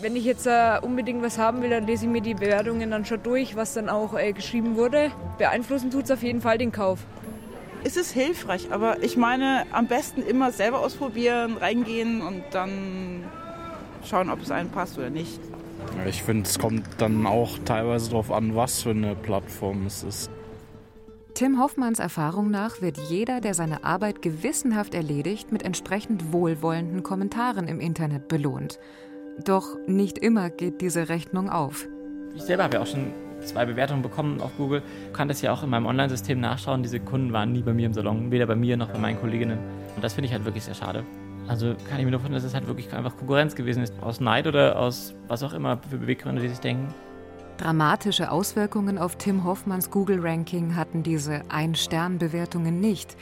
Wenn 0.00 0.16
ich 0.16 0.24
jetzt 0.24 0.46
äh, 0.46 0.80
unbedingt 0.82 1.22
was 1.22 1.38
haben 1.38 1.62
will, 1.62 1.70
dann 1.70 1.86
lese 1.86 2.06
ich 2.06 2.10
mir 2.10 2.22
die 2.22 2.34
Bewertungen 2.34 2.90
dann 2.90 3.04
schon 3.04 3.22
durch, 3.22 3.54
was 3.54 3.74
dann 3.74 3.88
auch 3.88 4.18
äh, 4.18 4.32
geschrieben 4.32 4.74
wurde. 4.74 5.12
Beeinflussen 5.38 5.90
tut 5.90 6.04
es 6.04 6.10
auf 6.10 6.22
jeden 6.22 6.40
Fall 6.40 6.58
den 6.58 6.72
Kauf. 6.72 7.00
Es 7.84 7.96
ist 7.96 8.12
hilfreich, 8.12 8.72
aber 8.72 9.02
ich 9.02 9.16
meine, 9.16 9.66
am 9.70 9.86
besten 9.86 10.22
immer 10.22 10.50
selber 10.50 10.80
ausprobieren, 10.80 11.56
reingehen 11.56 12.22
und 12.22 12.42
dann 12.52 13.24
schauen, 14.04 14.30
ob 14.30 14.40
es 14.40 14.50
einem 14.50 14.70
passt 14.70 14.98
oder 14.98 15.10
nicht. 15.10 15.38
Ich 16.06 16.22
finde, 16.22 16.48
es 16.48 16.58
kommt 16.58 16.84
dann 16.98 17.26
auch 17.26 17.58
teilweise 17.64 18.10
darauf 18.10 18.30
an, 18.30 18.56
was 18.56 18.82
für 18.82 18.90
eine 18.90 19.14
Plattform 19.14 19.86
es 19.86 20.02
ist. 20.02 20.30
Tim 21.34 21.58
Hoffmanns 21.58 21.98
Erfahrung 21.98 22.50
nach 22.50 22.82
wird 22.82 22.98
jeder, 23.08 23.40
der 23.40 23.54
seine 23.54 23.84
Arbeit 23.84 24.20
gewissenhaft 24.20 24.94
erledigt, 24.94 25.50
mit 25.50 25.62
entsprechend 25.62 26.32
wohlwollenden 26.32 27.02
Kommentaren 27.02 27.68
im 27.68 27.80
Internet 27.80 28.28
belohnt. 28.28 28.78
Doch 29.44 29.78
nicht 29.86 30.18
immer 30.18 30.50
geht 30.50 30.82
diese 30.82 31.08
Rechnung 31.08 31.48
auf. 31.48 31.88
Ich 32.34 32.42
selber 32.42 32.64
habe 32.64 32.74
ja 32.74 32.82
auch 32.82 32.86
schon 32.86 33.12
zwei 33.40 33.64
Bewertungen 33.64 34.02
bekommen 34.02 34.40
auf 34.40 34.56
Google. 34.56 34.82
Ich 35.06 35.12
kann 35.14 35.28
das 35.28 35.40
ja 35.40 35.52
auch 35.52 35.62
in 35.62 35.70
meinem 35.70 35.86
Online-System 35.86 36.38
nachschauen. 36.38 36.82
Diese 36.82 37.00
Kunden 37.00 37.32
waren 37.32 37.52
nie 37.52 37.62
bei 37.62 37.72
mir 37.72 37.86
im 37.86 37.94
Salon, 37.94 38.30
weder 38.30 38.46
bei 38.46 38.56
mir 38.56 38.76
noch 38.76 38.90
bei 38.90 38.98
meinen 38.98 39.18
Kolleginnen. 39.18 39.58
Und 39.94 40.04
das 40.04 40.14
finde 40.14 40.26
ich 40.26 40.34
halt 40.34 40.44
wirklich 40.44 40.64
sehr 40.64 40.74
schade. 40.74 41.04
Also 41.48 41.74
kann 41.88 41.98
ich 41.98 42.04
mir 42.04 42.10
nur 42.10 42.20
vorstellen, 42.20 42.34
dass 42.34 42.44
es 42.44 42.54
halt 42.54 42.66
wirklich 42.66 42.92
einfach 42.92 43.16
Konkurrenz 43.16 43.54
gewesen 43.54 43.82
ist. 43.82 43.94
Aus 44.00 44.20
Neid 44.20 44.46
oder 44.46 44.78
aus 44.78 45.14
was 45.28 45.42
auch 45.42 45.52
immer 45.52 45.78
für 45.88 45.98
Beweggründe, 45.98 46.40
die 46.40 46.48
sich 46.48 46.60
denken. 46.60 46.94
Dramatische 47.58 48.30
Auswirkungen 48.30 48.98
auf 48.98 49.16
Tim 49.16 49.44
Hoffmanns 49.44 49.90
Google-Ranking 49.90 50.74
hatten 50.74 51.02
diese 51.02 51.42
Ein-Stern-Bewertungen 51.50 52.80
nicht. 52.80 53.16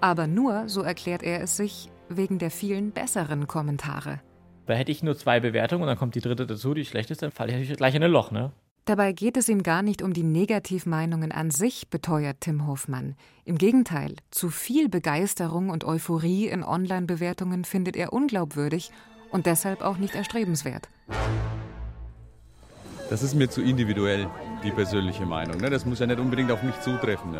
Aber 0.00 0.26
nur, 0.26 0.68
so 0.68 0.82
erklärt 0.82 1.22
er 1.22 1.40
es 1.42 1.56
sich, 1.56 1.90
wegen 2.08 2.38
der 2.38 2.50
vielen 2.50 2.92
besseren 2.92 3.46
Kommentare. 3.46 4.20
Weil 4.66 4.76
hätte 4.76 4.92
ich 4.92 5.02
nur 5.02 5.16
zwei 5.16 5.40
Bewertungen 5.40 5.82
und 5.82 5.88
dann 5.88 5.98
kommt 5.98 6.14
die 6.14 6.20
dritte 6.20 6.46
dazu, 6.46 6.74
die 6.74 6.84
schlecht 6.84 7.10
ist, 7.10 7.22
dann 7.22 7.30
falle 7.30 7.58
ich 7.58 7.76
gleich 7.76 7.94
in 7.94 8.02
ein 8.02 8.10
Loch, 8.10 8.30
ne? 8.30 8.52
Dabei 8.86 9.12
geht 9.12 9.36
es 9.36 9.48
ihm 9.48 9.64
gar 9.64 9.82
nicht 9.82 10.00
um 10.00 10.12
die 10.12 10.22
Negativmeinungen 10.22 11.32
an 11.32 11.50
sich, 11.50 11.88
beteuert 11.90 12.36
Tim 12.42 12.68
Hoffmann. 12.68 13.16
Im 13.44 13.58
Gegenteil, 13.58 14.14
zu 14.30 14.48
viel 14.48 14.88
Begeisterung 14.88 15.70
und 15.70 15.84
Euphorie 15.84 16.46
in 16.46 16.62
Online-Bewertungen 16.62 17.64
findet 17.64 17.96
er 17.96 18.12
unglaubwürdig 18.12 18.92
und 19.32 19.46
deshalb 19.46 19.82
auch 19.82 19.96
nicht 19.96 20.14
erstrebenswert. 20.14 20.88
Das 23.10 23.24
ist 23.24 23.34
mir 23.34 23.50
zu 23.50 23.60
individuell, 23.60 24.28
die 24.62 24.70
persönliche 24.70 25.26
Meinung. 25.26 25.58
Ne? 25.58 25.70
Das 25.70 25.86
muss 25.86 25.98
ja 25.98 26.06
nicht 26.06 26.18
unbedingt 26.18 26.50
auf 26.50 26.62
mich 26.62 26.78
zutreffen. 26.80 27.34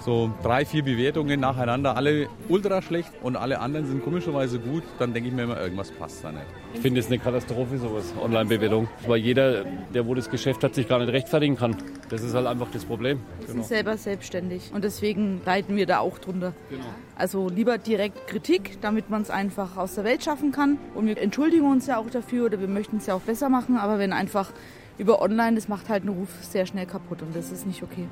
So 0.00 0.30
drei, 0.42 0.64
vier 0.64 0.82
Bewertungen 0.82 1.40
nacheinander, 1.40 1.96
alle 1.96 2.28
ultra 2.48 2.82
schlecht 2.82 3.10
und 3.22 3.36
alle 3.36 3.60
anderen 3.60 3.86
sind 3.86 4.04
komischerweise 4.04 4.58
gut, 4.58 4.82
dann 4.98 5.12
denke 5.12 5.28
ich 5.28 5.34
mir 5.34 5.44
immer, 5.44 5.60
irgendwas 5.60 5.90
passt 5.90 6.24
da 6.24 6.32
nicht. 6.32 6.46
Ich 6.74 6.80
finde 6.80 7.00
es 7.00 7.06
eine 7.06 7.18
Katastrophe, 7.18 7.78
sowas, 7.78 8.12
Online-Bewertung. 8.22 8.88
Weil 9.06 9.18
jeder, 9.18 9.64
der 9.94 10.06
wo 10.06 10.14
das 10.14 10.30
Geschäft 10.30 10.62
hat, 10.62 10.74
sich 10.74 10.88
gar 10.88 10.98
nicht 10.98 11.12
rechtfertigen 11.12 11.56
kann. 11.56 11.76
Das 12.08 12.22
ist 12.22 12.34
halt 12.34 12.46
einfach 12.46 12.68
das 12.72 12.84
Problem. 12.84 13.20
Wir 13.38 13.46
genau. 13.46 13.62
sind 13.62 13.66
selber 13.66 13.96
selbstständig 13.96 14.70
und 14.74 14.84
deswegen 14.84 15.40
leiden 15.44 15.76
wir 15.76 15.86
da 15.86 15.98
auch 15.98 16.18
drunter. 16.18 16.52
Genau. 16.70 16.84
Also 17.16 17.48
lieber 17.48 17.78
direkt 17.78 18.26
Kritik, 18.26 18.78
damit 18.82 19.08
man 19.10 19.22
es 19.22 19.30
einfach 19.30 19.76
aus 19.76 19.94
der 19.94 20.04
Welt 20.04 20.22
schaffen 20.22 20.52
kann. 20.52 20.78
Und 20.94 21.06
wir 21.06 21.18
entschuldigen 21.18 21.70
uns 21.70 21.86
ja 21.86 21.96
auch 21.96 22.10
dafür 22.10 22.46
oder 22.46 22.60
wir 22.60 22.68
möchten 22.68 22.98
es 22.98 23.06
ja 23.06 23.14
auch 23.14 23.22
besser 23.22 23.48
machen. 23.48 23.78
Aber 23.78 23.98
wenn 23.98 24.12
einfach 24.12 24.52
über 24.98 25.20
Online, 25.20 25.54
das 25.54 25.68
macht 25.68 25.88
halt 25.88 26.02
einen 26.02 26.16
Ruf 26.16 26.30
sehr 26.42 26.66
schnell 26.66 26.86
kaputt 26.86 27.22
und 27.22 27.34
das 27.34 27.50
ist 27.50 27.66
nicht 27.66 27.82
okay. 27.82 28.08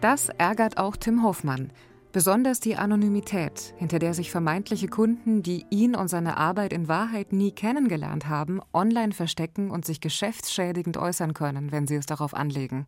Das 0.00 0.28
ärgert 0.30 0.78
auch 0.78 0.96
Tim 0.96 1.22
Hoffmann. 1.22 1.70
Besonders 2.12 2.60
die 2.60 2.76
Anonymität, 2.76 3.72
hinter 3.78 3.98
der 3.98 4.12
sich 4.12 4.30
vermeintliche 4.30 4.88
Kunden, 4.88 5.42
die 5.42 5.64
ihn 5.70 5.94
und 5.94 6.08
seine 6.08 6.36
Arbeit 6.36 6.72
in 6.74 6.86
Wahrheit 6.86 7.32
nie 7.32 7.52
kennengelernt 7.52 8.28
haben, 8.28 8.60
online 8.74 9.12
verstecken 9.12 9.70
und 9.70 9.86
sich 9.86 10.00
geschäftsschädigend 10.00 10.98
äußern 10.98 11.32
können, 11.32 11.72
wenn 11.72 11.86
sie 11.86 11.94
es 11.94 12.04
darauf 12.04 12.34
anlegen. 12.34 12.86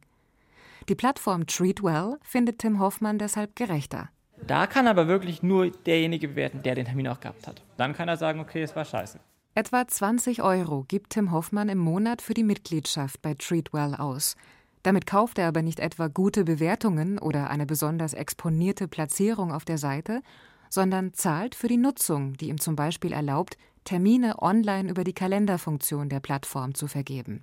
Die 0.91 0.95
Plattform 0.95 1.47
Treatwell 1.47 2.19
findet 2.23 2.59
Tim 2.59 2.79
Hoffmann 2.79 3.19
deshalb 3.19 3.57
gerechter. 3.57 4.11
Da 4.47 4.67
kann 4.67 4.87
aber 4.87 5.09
wirklich 5.09 5.43
nur 5.43 5.71
derjenige 5.71 6.29
bewerten, 6.29 6.63
der 6.63 6.75
den 6.75 6.85
Termin 6.85 7.09
auch 7.09 7.21
gehabt 7.21 7.47
hat. 7.47 7.63
Dann 7.79 7.95
kann 7.95 8.09
er 8.09 8.19
sagen, 8.19 8.41
okay, 8.41 8.63
es 8.63 8.77
war 8.77 8.85
scheiße. 8.85 9.19
Etwa 9.57 9.87
20 9.87 10.43
Euro 10.43 10.85
gibt 10.89 11.11
Tim 11.11 11.31
Hoffmann 11.31 11.69
im 11.69 11.79
Monat 11.79 12.21
für 12.21 12.35
die 12.35 12.43
Mitgliedschaft 12.43 13.23
bei 13.23 13.35
Treatwell 13.35 13.95
aus. 13.95 14.35
Damit 14.83 15.07
kauft 15.07 15.39
er 15.39 15.47
aber 15.47 15.63
nicht 15.63 15.79
etwa 15.79 16.09
gute 16.09 16.43
Bewertungen 16.43 17.21
oder 17.21 17.51
eine 17.51 17.65
besonders 17.65 18.15
exponierte 18.15 18.89
Platzierung 18.89 19.53
auf 19.53 19.65
der 19.65 19.79
Seite, 19.79 20.23
sondern 20.69 21.15
zahlt 21.15 21.55
für 21.55 21.69
die 21.69 21.77
Nutzung, 21.77 22.33
die 22.33 22.49
ihm 22.49 22.59
zum 22.59 22.75
Beispiel 22.75 23.13
erlaubt, 23.13 23.57
Termine 23.85 24.43
online 24.43 24.91
über 24.91 25.05
die 25.05 25.13
Kalenderfunktion 25.13 26.09
der 26.09 26.19
Plattform 26.19 26.75
zu 26.75 26.89
vergeben. 26.89 27.43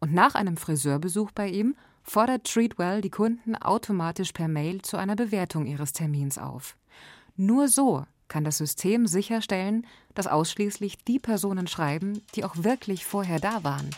Und 0.00 0.14
nach 0.14 0.34
einem 0.34 0.56
Friseurbesuch 0.56 1.30
bei 1.32 1.48
ihm 1.48 1.76
fordert 2.02 2.44
Treatwell 2.44 3.02
die 3.02 3.10
Kunden 3.10 3.54
automatisch 3.54 4.32
per 4.32 4.48
Mail 4.48 4.80
zu 4.80 4.96
einer 4.96 5.14
Bewertung 5.14 5.66
ihres 5.66 5.92
Termins 5.92 6.38
auf. 6.38 6.74
Nur 7.36 7.68
so 7.68 8.06
kann 8.28 8.44
das 8.44 8.58
System 8.58 9.06
sicherstellen, 9.06 9.86
dass 10.14 10.26
ausschließlich 10.26 11.04
die 11.04 11.18
Personen 11.18 11.66
schreiben, 11.66 12.20
die 12.34 12.44
auch 12.44 12.54
wirklich 12.56 13.04
vorher 13.04 13.40
da 13.40 13.64
waren. 13.64 13.90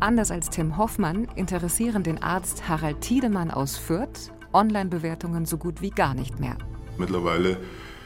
Anders 0.00 0.30
als 0.30 0.48
Tim 0.48 0.78
Hoffmann 0.78 1.28
interessieren 1.36 2.02
den 2.02 2.22
Arzt 2.22 2.68
Harald 2.68 3.00
Tiedemann 3.02 3.50
aus 3.50 3.76
Fürth 3.76 4.32
Online-Bewertungen 4.52 5.46
so 5.46 5.58
gut 5.58 5.80
wie 5.82 5.90
gar 5.90 6.14
nicht 6.14 6.40
mehr. 6.40 6.56
Mittlerweile 6.96 7.58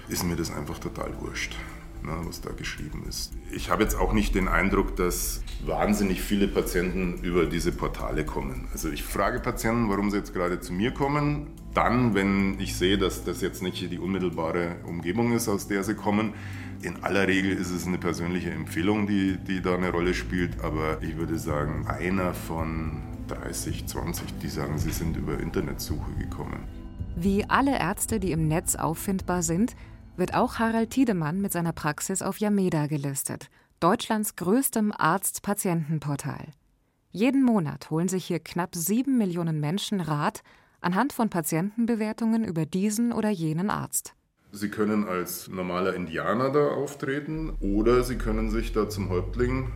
ist 0.08 0.25
mir 0.25 0.37
das 0.37 0.50
einfach 0.50 0.78
total 0.78 1.18
wurscht, 1.20 1.56
ne, 2.02 2.12
was 2.25 2.40
da 2.40 2.50
geschrieben 2.50 3.04
ist. 3.08 3.32
Ich 3.50 3.70
habe 3.70 3.82
jetzt 3.82 3.96
auch 3.96 4.12
nicht 4.12 4.34
den 4.34 4.49
Eindruck, 4.49 4.96
dass 4.96 5.42
wahnsinnig 5.64 6.20
viele 6.20 6.49
Patienten 6.49 7.23
über 7.23 7.46
diese 7.46 7.73
Portale 7.73 8.25
kommen. 8.26 8.68
Also 8.73 8.90
ich 8.90 9.02
frage 9.02 9.40
Patienten, 9.40 9.88
warum 9.88 10.11
sie 10.11 10.18
jetzt 10.18 10.34
gerade 10.34 10.61
zu 10.61 10.73
mir 10.73 10.92
kommen. 10.92 11.46
Dann, 11.74 12.14
wenn 12.14 12.58
ich 12.60 12.76
sehe, 12.76 12.98
dass 12.98 13.24
das 13.24 13.40
jetzt 13.40 13.62
nicht 13.62 13.90
die 13.90 13.98
unmittelbare 13.98 14.76
Umgebung 14.86 15.32
ist, 15.32 15.48
aus 15.48 15.66
der 15.66 15.82
sie 15.82 15.94
kommen, 15.94 16.32
in 16.82 17.02
aller 17.02 17.26
Regel 17.26 17.52
ist 17.52 17.70
es 17.70 17.86
eine 17.86 17.98
persönliche 17.98 18.50
Empfehlung, 18.50 19.06
die, 19.06 19.38
die 19.38 19.60
da 19.60 19.74
eine 19.74 19.90
Rolle 19.90 20.14
spielt, 20.14 20.60
aber 20.62 21.02
ich 21.02 21.16
würde 21.16 21.38
sagen, 21.38 21.86
einer 21.88 22.32
von 22.32 23.02
30, 23.26 23.86
20, 23.86 24.38
die 24.38 24.48
sagen, 24.48 24.78
sie 24.78 24.90
sind 24.90 25.16
über 25.16 25.40
Internetsuche 25.40 26.12
gekommen. 26.12 26.62
Wie 27.16 27.44
alle 27.48 27.78
Ärzte, 27.78 28.20
die 28.20 28.32
im 28.32 28.46
Netz 28.46 28.76
auffindbar 28.76 29.42
sind, 29.42 29.74
wird 30.16 30.34
auch 30.34 30.58
Harald 30.58 30.90
Tiedemann 30.90 31.40
mit 31.40 31.52
seiner 31.52 31.72
Praxis 31.72 32.22
auf 32.22 32.38
Yameda 32.38 32.86
gelistet, 32.86 33.48
Deutschlands 33.80 34.36
größtem 34.36 34.92
Arzt-Patienten-Portal. 34.96 36.48
Jeden 37.10 37.42
Monat 37.42 37.90
holen 37.90 38.08
sich 38.08 38.26
hier 38.26 38.40
knapp 38.40 38.74
sieben 38.74 39.18
Millionen 39.18 39.60
Menschen 39.60 40.00
Rat 40.00 40.42
anhand 40.84 41.12
von 41.12 41.30
Patientenbewertungen 41.30 42.44
über 42.44 42.66
diesen 42.66 43.12
oder 43.12 43.30
jenen 43.30 43.70
Arzt. 43.70 44.14
Sie 44.52 44.68
können 44.68 45.08
als 45.08 45.48
normaler 45.48 45.94
Indianer 45.94 46.50
da 46.50 46.68
auftreten 46.68 47.50
oder 47.60 48.04
Sie 48.04 48.16
können 48.16 48.50
sich 48.50 48.72
da 48.72 48.88
zum 48.88 49.08
Häuptling 49.08 49.72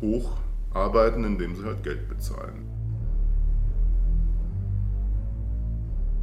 hocharbeiten, 0.00 1.24
indem 1.24 1.56
Sie 1.56 1.64
halt 1.64 1.82
Geld 1.82 2.08
bezahlen. 2.08 2.66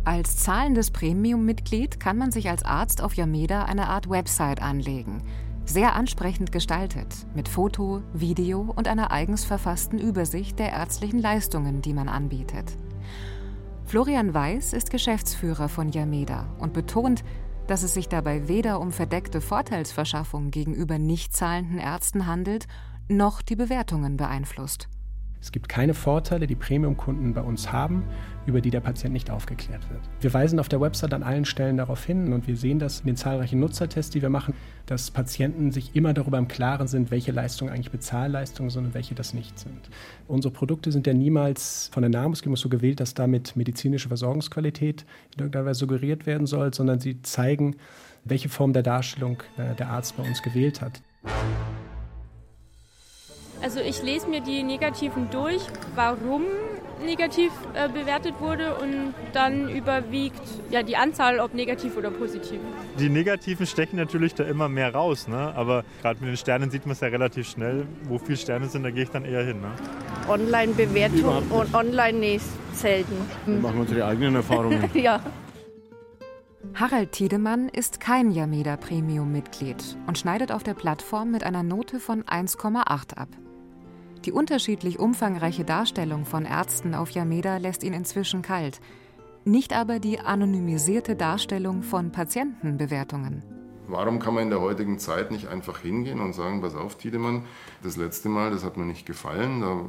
Als 0.06 0.38
zahlendes 0.38 0.92
Premium-Mitglied 0.92 2.00
kann 2.00 2.18
man 2.18 2.32
sich 2.32 2.50
als 2.50 2.64
Arzt 2.64 3.02
auf 3.02 3.16
Yameda 3.16 3.66
eine 3.66 3.90
Art 3.90 4.10
Website 4.10 4.62
anlegen. 4.62 5.22
Sehr 5.66 5.96
ansprechend 5.96 6.54
gestaltet, 6.54 7.28
mit 7.36 7.50
Foto, 7.50 8.02
Video 8.14 8.74
und 8.74 8.88
einer 8.88 9.12
eigens 9.12 9.44
verfassten 9.44 10.00
Übersicht 10.00 10.60
der 10.60 10.72
ärztlichen 10.72 11.20
Leistungen, 11.20 11.82
die 11.82 11.92
man 11.92 12.08
anbietet. 12.08 12.78
Florian 13.88 14.34
Weiß 14.34 14.74
ist 14.74 14.92
Geschäftsführer 14.92 15.70
von 15.70 15.94
Yameda 15.94 16.54
und 16.60 16.74
betont, 16.74 17.24
dass 17.68 17.84
es 17.84 17.94
sich 17.94 18.10
dabei 18.10 18.50
weder 18.50 18.82
um 18.82 18.92
verdeckte 18.92 19.40
Vorteilsverschaffung 19.40 20.52
gegenüber 20.52 21.00
nicht 21.00 21.34
zahlenden 21.34 21.78
Ärzten 21.78 22.28
handelt, 22.28 22.68
noch 23.08 23.42
die 23.42 23.56
Bewertungen 23.56 24.18
beeinflusst. 24.18 24.90
Es 25.48 25.54
gibt 25.54 25.70
keine 25.70 25.94
Vorteile, 25.94 26.46
die 26.46 26.56
Premium-Kunden 26.56 27.34
bei 27.34 27.40
uns 27.40 27.72
haben, 27.72 28.04
über 28.46 28.60
die 28.60 28.70
der 28.70 28.82
Patient 28.82 29.14
nicht 29.14 29.32
aufgeklärt 29.32 29.90
wird. 29.90 30.02
Wir 30.20 30.34
weisen 30.34 30.60
auf 30.60 30.68
der 30.68 30.82
Website 30.82 31.14
an 31.14 31.24
allen 31.24 31.46
Stellen 31.46 31.78
darauf 31.78 32.04
hin 32.04 32.34
und 32.34 32.50
wir 32.50 32.58
sehen 32.58 32.80
das 32.80 33.00
in 33.00 33.06
den 33.06 33.16
zahlreichen 33.16 33.58
Nutzertests, 33.62 34.12
die 34.12 34.22
wir 34.22 34.30
machen, 34.30 34.54
dass 34.88 35.10
Patienten 35.10 35.72
sich 35.72 35.96
immer 35.96 36.14
darüber 36.14 36.38
im 36.38 36.50
Klaren 36.50 36.90
sind, 36.90 37.12
welche 37.12 37.32
Leistungen 37.32 37.72
eigentlich 37.72 37.92
Bezahlleistungen 37.92 38.70
sind 38.72 38.88
und 38.88 38.94
welche 38.94 39.16
das 39.16 39.34
nicht 39.34 39.58
sind. 39.58 39.90
Unsere 40.28 40.54
Produkte 40.54 40.92
sind 40.92 41.08
ja 41.08 41.14
niemals 41.14 41.90
von 41.94 42.04
der 42.04 42.10
Nahrungsgebung 42.10 42.58
so 42.58 42.68
gewählt, 42.68 43.00
dass 43.00 43.14
damit 43.14 43.56
medizinische 43.56 44.10
Versorgungsqualität 44.10 45.06
in 45.34 45.40
irgendeiner 45.40 45.66
Weise 45.66 45.80
suggeriert 45.80 46.26
werden 46.26 46.46
soll, 46.46 46.74
sondern 46.74 47.00
sie 47.00 47.22
zeigen, 47.22 47.78
welche 48.26 48.50
Form 48.50 48.74
der 48.74 48.84
Darstellung 48.84 49.42
äh, 49.58 49.76
der 49.76 49.92
Arzt 49.92 50.18
bei 50.18 50.24
uns 50.24 50.44
gewählt 50.44 50.82
hat. 50.82 51.02
Also 53.78 53.88
ich 53.88 54.02
lese 54.02 54.28
mir 54.28 54.42
die 54.42 54.64
Negativen 54.64 55.30
durch, 55.30 55.62
warum 55.94 56.42
negativ 57.06 57.52
äh, 57.76 57.88
bewertet 57.88 58.34
wurde 58.40 58.74
und 58.74 59.14
dann 59.34 59.70
überwiegt 59.70 60.42
ja, 60.72 60.82
die 60.82 60.98
Anzahl, 60.98 61.40
ob 61.40 61.54
negativ 61.54 61.96
oder 61.96 62.10
positiv. 62.10 62.60
Die 62.98 63.08
Negativen 63.08 63.68
stechen 63.68 63.98
natürlich 63.98 64.34
da 64.34 64.46
immer 64.46 64.68
mehr 64.68 64.96
raus, 64.96 65.28
ne? 65.28 65.54
aber 65.56 65.84
gerade 66.02 66.20
mit 66.22 66.30
den 66.30 66.38
Sternen 66.38 66.72
sieht 66.72 66.88
man 66.88 66.94
es 66.94 67.02
ja 67.02 67.10
relativ 67.10 67.48
schnell. 67.48 67.86
Wo 68.06 68.18
viele 68.18 68.40
Sterne 68.40 68.68
sind, 68.68 68.82
da 68.82 68.90
gehe 68.90 69.04
ich 69.04 69.12
dann 69.12 69.26
eher 69.26 69.46
hin. 69.46 69.62
Ne? 69.62 69.70
Online-Bewertung 70.28 71.44
und 71.52 71.76
online 71.76 72.18
nee, 72.18 72.40
selten. 72.74 73.16
Wir 73.46 73.60
machen 73.60 73.82
unsere 73.82 74.08
eigenen 74.08 74.38
Erfahrungen. 74.38 74.90
ja. 74.96 75.22
Harald 76.74 77.12
Tiedemann 77.12 77.70
ist 77.70 78.00
kein 78.00 78.32
Yameda 78.32 78.76
Premium-Mitglied 78.76 79.98
und 80.08 80.18
schneidet 80.18 80.52
auf 80.52 80.64
der 80.64 80.74
Plattform 80.74 81.30
mit 81.30 81.44
einer 81.44 81.62
Note 81.62 82.00
von 82.00 82.24
1,8 82.24 83.14
ab. 83.14 83.30
Die 84.28 84.34
unterschiedlich 84.34 85.00
umfangreiche 85.00 85.64
Darstellung 85.64 86.26
von 86.26 86.44
Ärzten 86.44 86.96
auf 86.96 87.12
Yameda 87.12 87.56
lässt 87.56 87.82
ihn 87.82 87.94
inzwischen 87.94 88.42
kalt. 88.42 88.82
nicht 89.46 89.72
aber 89.72 90.00
die 90.00 90.20
anonymisierte 90.20 91.16
Darstellung 91.16 91.82
von 91.82 92.12
Patientenbewertungen. 92.12 93.42
Warum 93.88 94.20
kann 94.20 94.34
man 94.34 94.44
in 94.44 94.50
der 94.50 94.60
heutigen 94.60 95.00
Zeit 95.00 95.32
nicht 95.32 95.48
einfach 95.48 95.80
hingehen 95.80 96.20
und 96.20 96.34
sagen, 96.34 96.60
pass 96.60 96.76
auf, 96.76 96.98
Tiedemann, 96.98 97.44
das 97.84 97.96
letzte 97.96 98.28
Mal, 98.28 98.52
das 98.52 98.66
hat 98.66 98.76
mir 98.76 98.84
nicht 98.84 99.06
gefallen, 99.06 99.62
da 99.62 99.80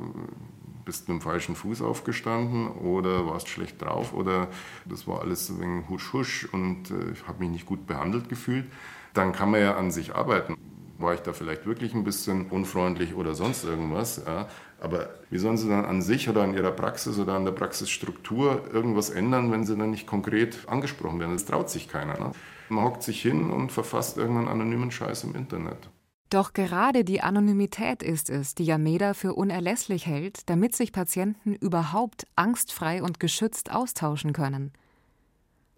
bist 0.84 1.08
du 1.08 1.12
mit 1.14 1.20
dem 1.20 1.24
falschen 1.24 1.56
Fuß 1.56 1.82
aufgestanden 1.82 2.68
oder 2.68 3.26
warst 3.26 3.48
schlecht 3.48 3.82
drauf 3.82 4.14
oder 4.14 4.46
das 4.84 5.08
war 5.08 5.20
alles 5.22 5.50
ein 5.50 5.88
husch 5.88 6.12
husch 6.12 6.48
und 6.52 6.92
äh, 6.92 7.10
ich 7.10 7.26
habe 7.26 7.40
mich 7.40 7.50
nicht 7.50 7.66
gut 7.66 7.88
behandelt 7.88 8.28
gefühlt. 8.28 8.66
Dann 9.14 9.32
kann 9.32 9.50
man 9.50 9.62
ja 9.62 9.76
an 9.76 9.90
sich 9.90 10.14
arbeiten. 10.14 10.54
War 10.98 11.14
ich 11.14 11.20
da 11.20 11.32
vielleicht 11.32 11.64
wirklich 11.64 11.94
ein 11.94 12.02
bisschen 12.02 12.50
unfreundlich 12.50 13.14
oder 13.14 13.34
sonst 13.34 13.64
irgendwas? 13.64 14.20
Ja? 14.26 14.48
Aber 14.80 15.10
wie 15.30 15.38
sollen 15.38 15.56
Sie 15.56 15.68
dann 15.68 15.84
an 15.84 16.02
sich 16.02 16.28
oder 16.28 16.42
an 16.42 16.54
Ihrer 16.54 16.72
Praxis 16.72 17.18
oder 17.18 17.34
an 17.34 17.44
der 17.44 17.52
Praxisstruktur 17.52 18.64
irgendwas 18.72 19.08
ändern, 19.08 19.52
wenn 19.52 19.64
Sie 19.64 19.76
dann 19.76 19.90
nicht 19.90 20.08
konkret 20.08 20.58
angesprochen 20.66 21.20
werden? 21.20 21.32
Das 21.32 21.46
traut 21.46 21.70
sich 21.70 21.88
keiner. 21.88 22.18
Ne? 22.18 22.32
Man 22.68 22.84
hockt 22.84 23.04
sich 23.04 23.22
hin 23.22 23.50
und 23.50 23.70
verfasst 23.70 24.18
irgendeinen 24.18 24.48
anonymen 24.48 24.90
Scheiß 24.90 25.22
im 25.24 25.36
Internet. 25.36 25.88
Doch 26.30 26.52
gerade 26.52 27.04
die 27.04 27.22
Anonymität 27.22 28.02
ist 28.02 28.28
es, 28.28 28.54
die 28.54 28.64
Yameda 28.64 29.14
für 29.14 29.34
unerlässlich 29.34 30.04
hält, 30.04 30.50
damit 30.50 30.76
sich 30.76 30.92
Patienten 30.92 31.54
überhaupt 31.54 32.26
angstfrei 32.36 33.02
und 33.02 33.18
geschützt 33.18 33.72
austauschen 33.72 34.34
können. 34.34 34.72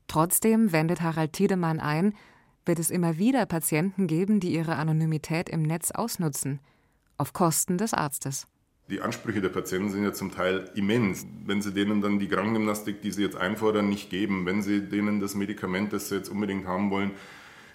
Trotzdem 0.08 0.72
wendet 0.72 1.02
Harald 1.02 1.34
Tiedemann 1.34 1.78
ein, 1.78 2.14
wird 2.64 2.78
es 2.78 2.90
immer 2.90 3.18
wieder 3.18 3.46
Patienten 3.46 4.06
geben, 4.06 4.40
die 4.40 4.54
ihre 4.54 4.76
Anonymität 4.76 5.48
im 5.48 5.62
Netz 5.62 5.90
ausnutzen, 5.90 6.60
auf 7.16 7.32
Kosten 7.32 7.78
des 7.78 7.94
Arztes. 7.94 8.46
Die 8.90 9.00
Ansprüche 9.00 9.40
der 9.40 9.50
Patienten 9.50 9.90
sind 9.90 10.02
ja 10.02 10.12
zum 10.12 10.32
Teil 10.32 10.68
immens. 10.74 11.24
Wenn 11.46 11.62
Sie 11.62 11.72
denen 11.72 12.00
dann 12.00 12.18
die 12.18 12.26
Krankengymnastik, 12.26 13.02
die 13.02 13.12
sie 13.12 13.22
jetzt 13.22 13.36
einfordern, 13.36 13.88
nicht 13.88 14.10
geben, 14.10 14.46
wenn 14.46 14.62
Sie 14.62 14.80
denen 14.88 15.20
das 15.20 15.36
Medikament, 15.36 15.92
das 15.92 16.08
sie 16.08 16.16
jetzt 16.16 16.28
unbedingt 16.28 16.66
haben 16.66 16.90
wollen, 16.90 17.12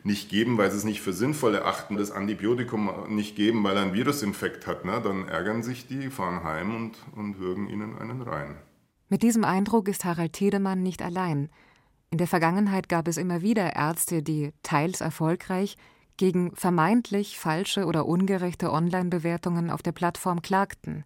nicht 0.06 0.30
geben, 0.30 0.58
weil 0.58 0.70
sie 0.70 0.78
es 0.78 0.84
nicht 0.84 1.02
für 1.02 1.14
sinnvoll 1.14 1.56
erachten, 1.56 1.98
das 1.98 2.12
Antibiotikum 2.12 2.92
nicht 3.10 3.36
geben, 3.36 3.64
weil 3.64 3.76
er 3.76 3.84
einen 3.84 3.94
Virusinfekt 3.94 4.68
hat, 4.68 4.86
ne, 4.86 5.02
dann 5.04 5.28
ärgern 5.28 5.64
sich 5.64 5.88
die, 5.88 6.12
fahren 6.12 6.44
heim 6.44 6.76
und, 6.76 6.98
und 7.16 7.40
würgen 7.40 7.68
ihnen 7.68 7.98
einen 7.98 8.22
rein. 8.22 8.56
Mit 9.10 9.24
diesem 9.24 9.44
Eindruck 9.44 9.88
ist 9.88 10.06
Harald 10.06 10.34
Tiedemann 10.34 10.84
nicht 10.84 11.02
allein. 11.02 11.50
In 12.12 12.18
der 12.18 12.28
Vergangenheit 12.28 12.90
gab 12.90 13.08
es 13.08 13.18
immer 13.18 13.42
wieder 13.42 13.76
Ärzte, 13.76 14.24
die 14.24 14.54
teils 14.64 15.02
erfolgreich 15.02 15.76
gegen 16.18 16.56
vermeintlich 16.56 17.40
falsche 17.40 17.86
oder 17.86 18.06
ungerechte 18.06 18.72
Online-Bewertungen 18.72 19.70
auf 19.70 19.82
der 19.82 19.92
Plattform 19.92 20.42
klagten. 20.42 21.04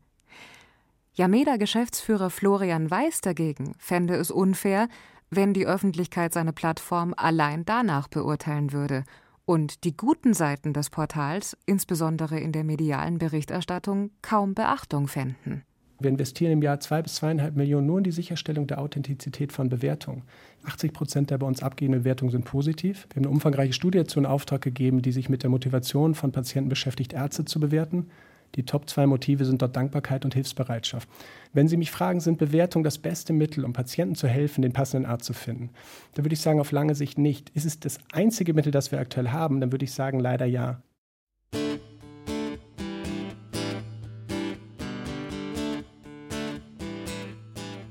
Yameda-Geschäftsführer 1.14 2.30
Florian 2.30 2.90
Weiß 2.90 3.22
dagegen 3.22 3.74
fände 3.80 4.16
es 4.16 4.32
unfair, 4.32 4.88
wenn 5.30 5.54
die 5.54 5.66
Öffentlichkeit 5.66 6.34
seine 6.34 6.54
Plattform 6.54 7.14
allein 7.18 7.66
danach 7.66 8.08
beurteilen 8.08 8.72
würde 8.72 9.04
und 9.46 9.84
die 9.84 9.98
guten 9.98 10.34
Seiten 10.34 10.74
des 10.74 10.90
Portals, 10.90 11.58
insbesondere 11.66 12.40
in 12.40 12.52
der 12.52 12.64
medialen 12.64 13.18
Berichterstattung, 13.18 14.12
kaum 14.22 14.54
Beachtung 14.54 15.08
fänden. 15.08 15.64
Wir 16.00 16.10
investieren 16.10 16.54
im 16.54 16.62
Jahr 16.62 16.80
zwei 16.80 17.02
bis 17.02 17.16
zweieinhalb 17.16 17.56
Millionen 17.56 17.88
nur 17.88 17.98
in 17.98 18.06
die 18.06 18.12
Sicherstellung 18.12 18.68
der 18.68 18.80
Authentizität 18.80 19.52
von 19.52 19.68
Bewertungen. 19.68 20.24
80 20.66 20.94
Prozent 20.94 21.30
der 21.30 21.38
bei 21.38 21.48
uns 21.48 21.62
abgegebenen 21.62 22.02
Bewertungen 22.04 22.32
sind 22.32 22.46
positiv. 22.46 23.08
Wir 23.10 23.18
haben 23.18 23.26
eine 23.26 23.34
umfangreiche 23.34 23.74
Studie 23.74 24.06
zu 24.06 24.20
in 24.20 24.26
Auftrag 24.26 24.62
gegeben, 24.62 25.02
die 25.02 25.12
sich 25.12 25.28
mit 25.30 25.44
der 25.44 25.50
Motivation 25.50 26.16
von 26.16 26.32
Patienten 26.32 26.70
beschäftigt, 26.70 27.14
Ärzte 27.14 27.46
zu 27.46 27.60
bewerten. 27.60 28.08
Die 28.56 28.64
Top 28.64 28.90
zwei 28.90 29.06
Motive 29.06 29.46
sind 29.46 29.62
dort 29.62 29.76
Dankbarkeit 29.76 30.26
und 30.26 30.34
Hilfsbereitschaft. 30.34 31.08
Wenn 31.54 31.68
Sie 31.68 31.78
mich 31.78 31.92
fragen, 31.92 32.20
sind 32.20 32.38
Bewertungen 32.40 32.84
das 32.84 32.98
beste 32.98 33.34
Mittel, 33.34 33.64
um 33.64 33.74
Patienten 33.74 34.16
zu 34.16 34.28
helfen, 34.28 34.62
den 34.62 34.74
passenden 34.74 35.10
Arzt 35.10 35.26
zu 35.26 35.34
finden? 35.34 35.70
Da 36.16 36.24
würde 36.24 36.34
ich 36.34 36.42
sagen, 36.42 36.60
auf 36.60 36.72
lange 36.72 36.96
Sicht 36.96 37.18
nicht. 37.18 37.52
Ist 37.52 37.66
es 37.66 37.80
das 37.80 38.00
einzige 38.12 38.54
Mittel, 38.54 38.72
das 38.72 38.92
wir 38.92 39.00
aktuell 39.00 39.30
haben? 39.30 39.60
Dann 39.60 39.72
würde 39.72 39.86
ich 39.86 39.92
sagen, 39.92 40.20
leider 40.20 40.46
ja. 40.46 40.82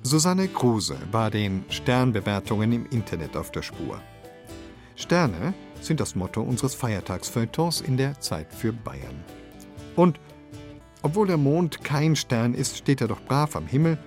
Susanne 0.09 0.49
Kruse 0.49 0.97
war 1.13 1.31
den 1.31 1.67
Sternbewertungen 1.69 2.73
im 2.73 2.87
Internet 2.87 3.37
auf 3.37 3.51
der 3.51 3.61
Spur. 3.61 4.01
Sterne 4.97 5.53
sind 5.83 6.01
das 6.01 6.15
Motto 6.15 6.41
unseres 6.41 6.75
Feiertagsfeuilletons 6.75 7.83
in 7.83 7.99
der 7.99 8.19
Zeit 8.19 8.51
für 8.51 8.73
Bayern. 8.73 9.23
Und 9.97 10.19
obwohl 11.03 11.27
der 11.27 11.37
Mond 11.37 11.85
kein 11.85 12.17
Stern 12.17 12.55
ist, 12.55 12.79
steht 12.79 13.03
er 13.03 13.09
doch 13.09 13.21
brav 13.21 13.55
am 13.55 13.67
Himmel. 13.67 13.99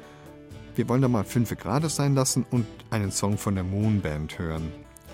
Wir 0.75 0.89
wollen 0.89 1.03
da 1.03 1.07
mal 1.07 1.23
fünf 1.23 1.55
Grad 1.55 1.87
sein 1.91 2.15
lassen 2.15 2.47
und 2.49 2.65
einen 2.89 3.11
Song 3.11 3.37
von 3.37 3.53
der 3.53 3.63
Moonband 3.63 4.39
hören. 4.39 4.71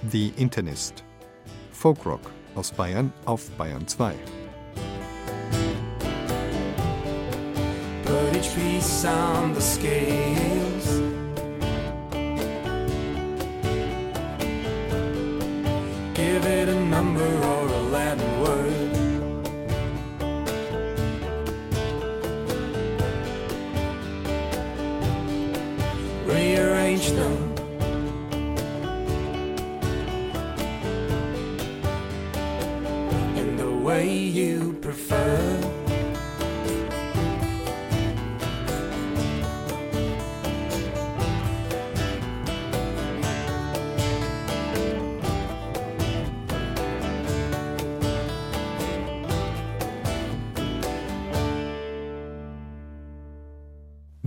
The 0.10 0.32
Internist. 0.38 1.04
Folkrock 1.74 2.32
aus 2.56 2.72
Bayern 2.72 3.12
auf 3.26 3.50
Bayern 3.58 3.86
2. 3.86 4.16
Put 8.18 8.36
each 8.36 8.56
piece 8.56 9.06
on 9.06 9.54
the 9.54 9.62
scales. 9.62 10.88
Give 16.16 16.44
it 16.46 16.68
a 16.68 16.80
number 16.86 17.67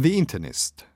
The 0.03 0.17
Internist. 0.17 0.87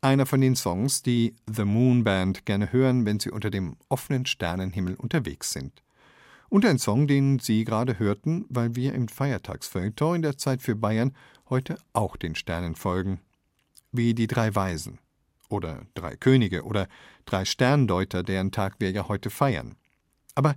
Einer 0.00 0.24
von 0.24 0.40
den 0.40 0.56
Songs, 0.56 1.02
die 1.02 1.34
The 1.46 1.66
Moon 1.66 2.02
Band 2.02 2.46
gerne 2.46 2.72
hören, 2.72 3.04
wenn 3.04 3.20
sie 3.20 3.30
unter 3.30 3.50
dem 3.50 3.76
offenen 3.90 4.24
Sternenhimmel 4.24 4.94
unterwegs 4.94 5.50
sind. 5.50 5.82
Und 6.48 6.64
ein 6.64 6.78
Song, 6.78 7.06
den 7.06 7.40
Sie 7.40 7.64
gerade 7.64 7.98
hörten, 7.98 8.46
weil 8.48 8.74
wir 8.74 8.94
im 8.94 9.08
Feiertagsfeuilleton 9.08 10.16
in 10.16 10.22
der 10.22 10.38
Zeit 10.38 10.62
für 10.62 10.76
Bayern 10.76 11.14
heute 11.50 11.76
auch 11.92 12.16
den 12.16 12.34
Sternen 12.34 12.74
folgen. 12.74 13.20
Wie 13.92 14.14
die 14.14 14.28
drei 14.28 14.54
Weisen 14.54 14.98
oder 15.50 15.82
drei 15.92 16.16
Könige 16.16 16.62
oder 16.64 16.88
drei 17.26 17.44
Sterndeuter, 17.44 18.22
deren 18.22 18.50
Tag 18.50 18.76
wir 18.78 18.92
ja 18.92 19.08
heute 19.08 19.28
feiern. 19.28 19.76
Aber 20.34 20.56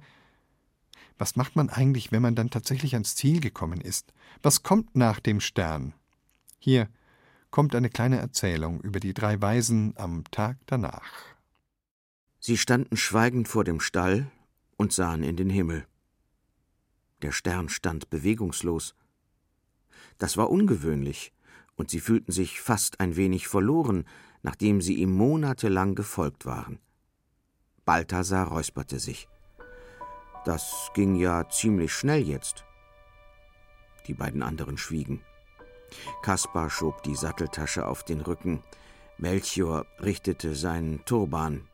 was 1.17 1.36
macht 1.36 1.58
man 1.58 1.70
eigentlich, 1.70 2.13
wenn 2.13 2.22
man 2.22 2.36
dann 2.36 2.52
tatsächlich 2.52 2.93
ans 2.93 3.15
Ziel 3.15 3.41
gekommen 3.41 3.82
ist? 3.82 4.13
Was 4.43 4.63
kommt 4.63 4.96
nach 4.96 5.20
dem 5.20 5.41
Stern? 5.41 5.93
Hier 6.58 6.88
kommt 7.58 7.74
eine 7.74 7.89
kleine 7.89 8.20
Erzählung 8.20 8.82
über 8.82 9.00
die 9.00 9.15
drei 9.15 9.41
Weisen 9.41 9.96
am 9.98 10.26
Tag 10.30 10.58
danach. 10.67 11.12
Sie 12.39 12.56
standen 12.56 12.98
schweigend 12.98 13.48
vor 13.48 13.63
dem 13.63 13.80
Stall 13.80 14.30
und 14.78 14.93
sahen 14.93 15.24
in 15.24 15.38
den 15.38 15.50
Himmel. 15.50 15.88
Der 17.24 17.32
Stern 17.32 17.67
stand 17.70 18.12
bewegungslos. 18.12 18.93
Das 20.20 20.38
war 20.38 20.52
ungewöhnlich, 20.52 21.34
und 21.76 21.89
sie 21.89 22.00
fühlten 22.00 22.32
sich 22.32 22.62
fast 22.62 23.00
ein 23.00 23.15
wenig 23.15 23.48
verloren, 23.48 24.06
nachdem 24.43 24.80
sie 24.80 24.93
ihm 24.93 25.13
monatelang 25.13 25.96
gefolgt 25.96 26.46
waren. 26.46 26.78
Balthasar 27.86 28.50
räusperte 28.50 29.00
sich. 29.00 29.28
Das 30.46 30.91
ging 30.93 31.15
ja 31.15 31.50
ziemlich 31.50 31.91
schnell 31.91 32.22
jetzt. 32.22 32.65
Die 34.06 34.13
beiden 34.13 34.43
anderen 34.43 34.78
schwiegen. 34.78 35.24
Kaspar 36.21 36.69
schob 36.69 37.04
die 37.04 37.15
Satteltasche 37.15 37.86
auf 37.86 38.04
den 38.04 38.21
Rücken. 38.21 38.63
Melchior 39.17 39.86
richtete 40.02 40.56
seinen 40.56 41.04
Turban. 41.06 41.67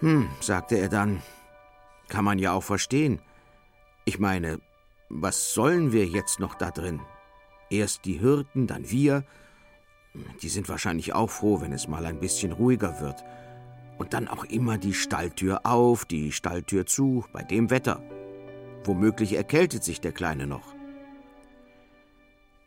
Hm, 0.00 0.28
sagte 0.40 0.76
er 0.76 0.88
dann, 0.88 1.22
kann 2.08 2.24
man 2.24 2.38
ja 2.38 2.52
auch 2.52 2.62
verstehen. 2.62 3.20
Ich 4.04 4.18
meine, 4.18 4.60
was 5.08 5.52
sollen 5.54 5.92
wir 5.92 6.06
jetzt 6.06 6.40
noch 6.40 6.54
da 6.54 6.70
drin? 6.70 7.00
Erst 7.70 8.04
die 8.04 8.18
Hirten, 8.18 8.66
dann 8.66 8.90
wir. 8.90 9.24
Die 10.42 10.48
sind 10.48 10.68
wahrscheinlich 10.68 11.12
auch 11.12 11.30
froh, 11.30 11.60
wenn 11.60 11.72
es 11.72 11.88
mal 11.88 12.06
ein 12.06 12.20
bisschen 12.20 12.52
ruhiger 12.52 13.00
wird. 13.00 13.22
Und 13.98 14.14
dann 14.14 14.28
auch 14.28 14.44
immer 14.44 14.78
die 14.78 14.94
Stalltür 14.94 15.66
auf, 15.66 16.04
die 16.04 16.32
Stalltür 16.32 16.86
zu, 16.86 17.24
bei 17.32 17.42
dem 17.42 17.70
Wetter. 17.70 18.02
Womöglich 18.84 19.34
erkältet 19.34 19.84
sich 19.84 20.00
der 20.00 20.12
Kleine 20.12 20.46
noch. 20.46 20.77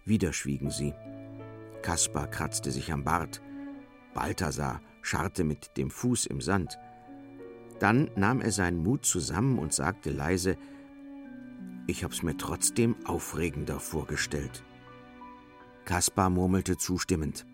Wieder 0.06 0.34
schwiegen 0.34 0.70
sie. 0.70 0.94
Kaspar 1.82 2.28
kratzte 2.28 2.72
sich 2.72 2.92
am 2.92 3.04
Bart. 3.04 3.42
Balthasar 4.14 4.82
scharrte 5.02 5.44
mit 5.44 5.78
dem 5.78 5.90
Fuß 5.90 6.26
im 6.28 6.42
Sand. 6.42 6.78
Dann 7.80 8.12
nahm 8.16 8.42
er 8.42 8.52
seinen 8.52 8.84
Mut 8.84 9.06
zusammen 9.06 9.58
und 9.58 9.74
sagte 9.74 10.12
leise, 10.12 10.58
ich 11.88 12.04
hab's 12.04 12.22
mir 12.22 12.38
trotzdem 12.38 12.96
aufregender 13.06 13.80
vorgestellt. 13.80 14.64
Kaspar 15.86 16.30
murmelte 16.30 16.78
zustimmend. 16.78 17.46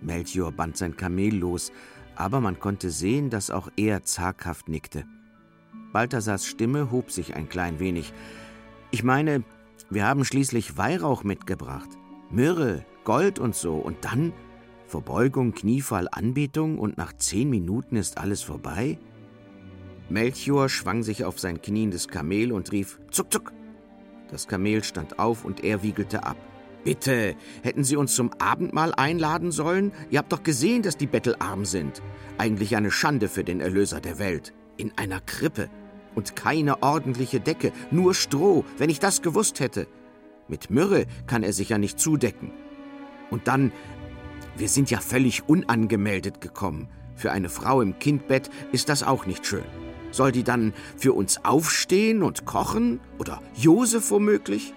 Melchior 0.00 0.52
band 0.52 0.76
sein 0.76 0.96
Kamel 0.96 1.34
los, 1.34 1.72
aber 2.14 2.40
man 2.40 2.60
konnte 2.60 2.90
sehen, 2.90 3.30
dass 3.30 3.50
auch 3.50 3.70
er 3.76 4.02
zaghaft 4.02 4.68
nickte. 4.68 5.06
Balthasars 5.92 6.46
Stimme 6.46 6.90
hob 6.90 7.10
sich 7.10 7.34
ein 7.34 7.48
klein 7.48 7.80
wenig. 7.80 8.12
Ich 8.90 9.02
meine, 9.02 9.44
wir 9.94 10.06
haben 10.06 10.24
schließlich 10.24 10.76
Weihrauch 10.76 11.24
mitgebracht. 11.24 11.88
Myrrhe, 12.30 12.84
Gold 13.04 13.38
und 13.38 13.54
so. 13.54 13.76
Und 13.76 14.04
dann 14.04 14.32
Verbeugung, 14.86 15.54
Kniefall, 15.54 16.08
Anbetung 16.10 16.78
und 16.78 16.98
nach 16.98 17.12
zehn 17.12 17.48
Minuten 17.48 17.96
ist 17.96 18.18
alles 18.18 18.42
vorbei? 18.42 18.98
Melchior 20.08 20.68
schwang 20.68 21.02
sich 21.02 21.24
auf 21.24 21.40
sein 21.40 21.62
kniendes 21.62 22.08
Kamel 22.08 22.52
und 22.52 22.72
rief 22.72 22.98
Zuck, 23.10 23.32
zuck. 23.32 23.52
Das 24.30 24.48
Kamel 24.48 24.84
stand 24.84 25.18
auf 25.18 25.44
und 25.44 25.64
er 25.64 25.82
wiegelte 25.82 26.24
ab. 26.24 26.36
Bitte, 26.84 27.34
hätten 27.62 27.82
Sie 27.82 27.96
uns 27.96 28.14
zum 28.14 28.30
Abendmahl 28.38 28.92
einladen 28.94 29.50
sollen? 29.50 29.92
Ihr 30.10 30.18
habt 30.18 30.32
doch 30.32 30.42
gesehen, 30.42 30.82
dass 30.82 30.98
die 30.98 31.06
Bettel 31.06 31.34
arm 31.38 31.64
sind. 31.64 32.02
Eigentlich 32.36 32.76
eine 32.76 32.90
Schande 32.90 33.28
für 33.28 33.42
den 33.42 33.60
Erlöser 33.60 34.00
der 34.00 34.18
Welt. 34.18 34.52
In 34.76 34.92
einer 34.98 35.20
Krippe. 35.20 35.70
Und 36.14 36.36
keine 36.36 36.82
ordentliche 36.82 37.40
Decke, 37.40 37.72
nur 37.90 38.14
Stroh, 38.14 38.64
wenn 38.78 38.90
ich 38.90 39.00
das 39.00 39.22
gewusst 39.22 39.60
hätte. 39.60 39.86
Mit 40.48 40.70
Myrrhe 40.70 41.06
kann 41.26 41.42
er 41.42 41.52
sich 41.52 41.70
ja 41.70 41.78
nicht 41.78 41.98
zudecken. 41.98 42.52
Und 43.30 43.48
dann, 43.48 43.72
wir 44.56 44.68
sind 44.68 44.90
ja 44.90 45.00
völlig 45.00 45.48
unangemeldet 45.48 46.40
gekommen. 46.40 46.88
Für 47.16 47.32
eine 47.32 47.48
Frau 47.48 47.80
im 47.80 47.98
Kindbett 47.98 48.50
ist 48.72 48.88
das 48.88 49.02
auch 49.02 49.26
nicht 49.26 49.46
schön. 49.46 49.64
Soll 50.10 50.30
die 50.30 50.44
dann 50.44 50.72
für 50.96 51.12
uns 51.12 51.44
aufstehen 51.44 52.22
und 52.22 52.44
kochen? 52.44 53.00
Oder 53.18 53.42
Josef 53.54 54.10
womöglich? 54.10 54.74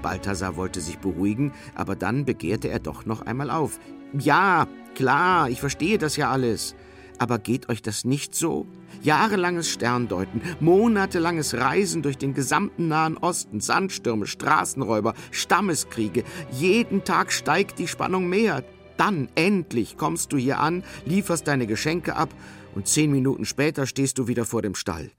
Balthasar 0.00 0.56
wollte 0.56 0.80
sich 0.80 0.98
beruhigen, 0.98 1.52
aber 1.74 1.96
dann 1.96 2.24
begehrte 2.24 2.68
er 2.68 2.78
doch 2.78 3.04
noch 3.04 3.22
einmal 3.22 3.50
auf. 3.50 3.78
Ja, 4.18 4.66
klar, 4.94 5.50
ich 5.50 5.60
verstehe 5.60 5.98
das 5.98 6.16
ja 6.16 6.30
alles. 6.30 6.74
Aber 7.18 7.38
geht 7.38 7.68
euch 7.68 7.82
das 7.82 8.04
nicht 8.04 8.34
so? 8.34 8.66
Jahrelanges 9.02 9.68
Sterndeuten, 9.68 10.40
monatelanges 10.60 11.54
Reisen 11.54 12.02
durch 12.02 12.16
den 12.18 12.34
gesamten 12.34 12.88
Nahen 12.88 13.16
Osten, 13.16 13.60
Sandstürme, 13.60 14.26
Straßenräuber, 14.26 15.14
Stammeskriege. 15.30 16.24
Jeden 16.52 17.04
Tag 17.04 17.32
steigt 17.32 17.78
die 17.78 17.88
Spannung 17.88 18.28
mehr. 18.28 18.64
Dann 18.96 19.28
endlich 19.34 19.96
kommst 19.96 20.32
du 20.32 20.36
hier 20.36 20.58
an, 20.60 20.82
lieferst 21.04 21.46
deine 21.46 21.66
Geschenke 21.66 22.16
ab 22.16 22.34
und 22.74 22.88
zehn 22.88 23.10
Minuten 23.10 23.44
später 23.44 23.86
stehst 23.86 24.18
du 24.18 24.26
wieder 24.28 24.44
vor 24.44 24.62
dem 24.62 24.74
Stall. 24.74 25.10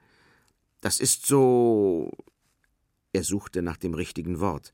Das 0.81 0.99
ist 0.99 1.25
so 1.25 2.11
er 3.11 3.23
suchte 3.23 3.63
nach 3.63 3.77
dem 3.77 3.95
richtigen 3.95 4.39
Wort. 4.39 4.71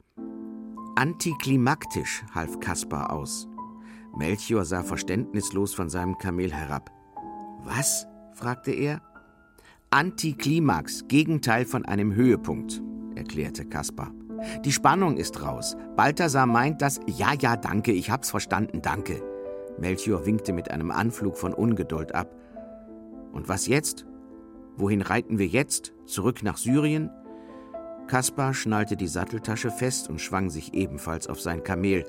Antiklimaktisch, 0.95 2.23
half 2.33 2.59
Kaspar 2.59 3.13
aus. 3.13 3.47
Melchior 4.17 4.65
sah 4.65 4.83
verständnislos 4.83 5.73
von 5.73 5.89
seinem 5.89 6.17
Kamel 6.17 6.53
herab. 6.53 6.91
Was? 7.65 8.07
fragte 8.33 8.71
er. 8.71 9.01
Antiklimax, 9.89 11.07
Gegenteil 11.07 11.65
von 11.65 11.85
einem 11.85 12.13
Höhepunkt, 12.13 12.81
erklärte 13.15 13.65
Kaspar. 13.65 14.11
Die 14.63 14.71
Spannung 14.71 15.17
ist 15.17 15.41
raus. 15.41 15.75
Balthasar 15.95 16.45
meint 16.45 16.81
das. 16.81 16.99
Ja, 17.07 17.33
ja, 17.33 17.55
danke, 17.55 17.91
ich 17.91 18.11
hab's 18.11 18.29
verstanden, 18.29 18.81
danke. 18.81 19.23
Melchior 19.79 20.25
winkte 20.25 20.53
mit 20.53 20.69
einem 20.69 20.91
Anflug 20.91 21.37
von 21.37 21.53
Ungeduld 21.53 22.13
ab. 22.13 22.35
Und 23.31 23.49
was 23.49 23.67
jetzt? 23.67 24.05
Wohin 24.77 25.01
reiten 25.01 25.39
wir 25.39 25.47
jetzt? 25.47 25.93
Zurück 26.05 26.43
nach 26.43 26.57
Syrien? 26.57 27.09
Kaspar 28.07 28.53
schnallte 28.53 28.95
die 28.95 29.07
Satteltasche 29.07 29.71
fest 29.71 30.09
und 30.09 30.21
schwang 30.21 30.49
sich 30.49 30.73
ebenfalls 30.73 31.27
auf 31.27 31.41
sein 31.41 31.63
Kamel. 31.63 32.05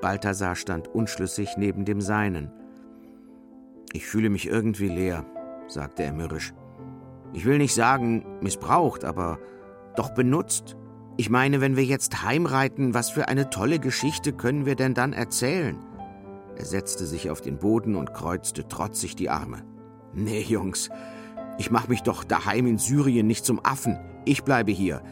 Balthasar 0.00 0.54
stand 0.54 0.88
unschlüssig 0.88 1.56
neben 1.56 1.84
dem 1.84 2.00
Seinen. 2.00 2.50
Ich 3.94 4.06
fühle 4.06 4.28
mich 4.28 4.48
irgendwie 4.48 4.88
leer, 4.88 5.24
sagte 5.68 6.02
er 6.02 6.12
mürrisch. 6.12 6.52
Ich 7.32 7.44
will 7.44 7.58
nicht 7.58 7.74
sagen 7.74 8.26
missbraucht, 8.40 9.04
aber 9.04 9.38
doch 9.94 10.10
benutzt. 10.10 10.76
Ich 11.16 11.30
meine, 11.30 11.60
wenn 11.60 11.76
wir 11.76 11.84
jetzt 11.84 12.24
heimreiten, 12.24 12.92
was 12.92 13.10
für 13.10 13.28
eine 13.28 13.50
tolle 13.50 13.78
Geschichte 13.78 14.32
können 14.32 14.66
wir 14.66 14.74
denn 14.74 14.94
dann 14.94 15.12
erzählen? 15.12 15.78
Er 16.56 16.64
setzte 16.64 17.06
sich 17.06 17.30
auf 17.30 17.40
den 17.40 17.58
Boden 17.58 17.94
und 17.94 18.12
kreuzte 18.12 18.66
trotzig 18.66 19.14
die 19.14 19.30
Arme. 19.30 19.64
Nee, 20.12 20.42
Jungs, 20.42 20.90
ich 21.56 21.70
mach 21.70 21.86
mich 21.86 22.02
doch 22.02 22.24
daheim 22.24 22.66
in 22.66 22.78
Syrien 22.78 23.28
nicht 23.28 23.44
zum 23.44 23.64
Affen. 23.64 23.96
Ich 24.24 24.42
bleibe 24.42 24.72
hier. 24.72 25.02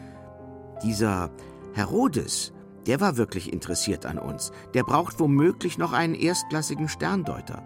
Dieser 0.82 1.30
Herodes, 1.72 2.52
der 2.88 3.00
war 3.00 3.16
wirklich 3.16 3.52
interessiert 3.52 4.06
an 4.06 4.18
uns. 4.18 4.50
Der 4.74 4.82
braucht 4.82 5.20
womöglich 5.20 5.78
noch 5.78 5.92
einen 5.92 6.16
erstklassigen 6.16 6.88
Sterndeuter. 6.88 7.62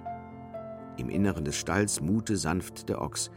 Im 0.96 1.11
Inneren 1.11 1.44
des 1.44 1.56
Stalls 1.56 2.00
mute 2.00 2.37
sanft 2.37 2.88
der 2.88 3.02
Ochs. 3.02 3.30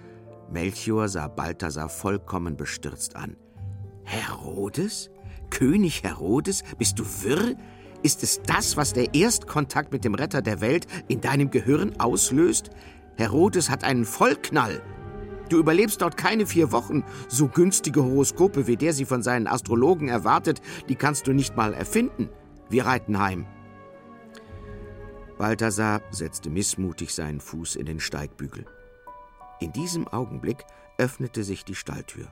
Melchior 0.51 1.07
sah 1.09 1.27
Balthasar 1.27 1.89
vollkommen 1.89 2.55
bestürzt 2.55 3.15
an. 3.15 3.35
Herodes? 4.03 5.09
König 5.49 6.03
Herodes? 6.03 6.63
Bist 6.77 6.99
du 6.99 7.03
wirr? 7.23 7.55
Ist 8.01 8.23
es 8.23 8.41
das, 8.43 8.77
was 8.77 8.93
der 8.93 9.13
Erstkontakt 9.13 9.91
mit 9.91 10.05
dem 10.05 10.15
Retter 10.15 10.41
der 10.41 10.61
Welt 10.61 10.87
in 11.07 11.21
deinem 11.21 11.51
Gehirn 11.51 11.99
auslöst? 11.99 12.69
Herodes 13.17 13.69
hat 13.69 13.83
einen 13.83 14.05
Vollknall. 14.05 14.81
Du 15.49 15.57
überlebst 15.57 16.01
dort 16.01 16.15
keine 16.15 16.45
vier 16.45 16.71
Wochen. 16.71 17.03
So 17.27 17.47
günstige 17.47 18.03
Horoskope, 18.03 18.67
wie 18.67 18.77
der 18.77 18.93
sie 18.93 19.05
von 19.05 19.21
seinen 19.21 19.47
Astrologen 19.47 20.07
erwartet, 20.07 20.61
die 20.87 20.95
kannst 20.95 21.27
du 21.27 21.33
nicht 21.33 21.57
mal 21.57 21.73
erfinden. 21.73 22.29
Wir 22.69 22.85
reiten 22.85 23.19
heim. 23.19 23.45
Balthasar 25.39 26.01
setzte 26.11 26.49
missmutig 26.49 27.15
seinen 27.15 27.39
Fuß 27.39 27.77
in 27.77 27.85
den 27.85 28.01
Steigbügel. 28.01 28.65
In 29.61 29.71
diesem 29.71 30.05
Augenblick 30.05 30.65
öffnete 30.97 31.45
sich 31.45 31.63
die 31.63 31.75
Stalltür. 31.75 32.27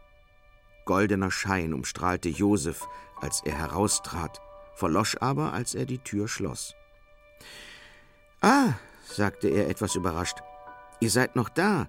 Goldener 0.84 1.32
Schein 1.32 1.74
umstrahlte 1.74 2.28
Josef, 2.28 2.86
als 3.16 3.42
er 3.46 3.58
heraustrat, 3.58 4.42
verlosch 4.76 5.16
aber, 5.22 5.54
als 5.54 5.74
er 5.74 5.86
die 5.86 6.00
Tür 6.00 6.28
schloss. 6.28 6.76
Ah, 8.42 8.74
sagte 9.06 9.48
er 9.48 9.70
etwas 9.70 9.96
überrascht, 9.96 10.40
ihr 11.00 11.10
seid 11.10 11.38
noch 11.38 11.48
da. 11.48 11.88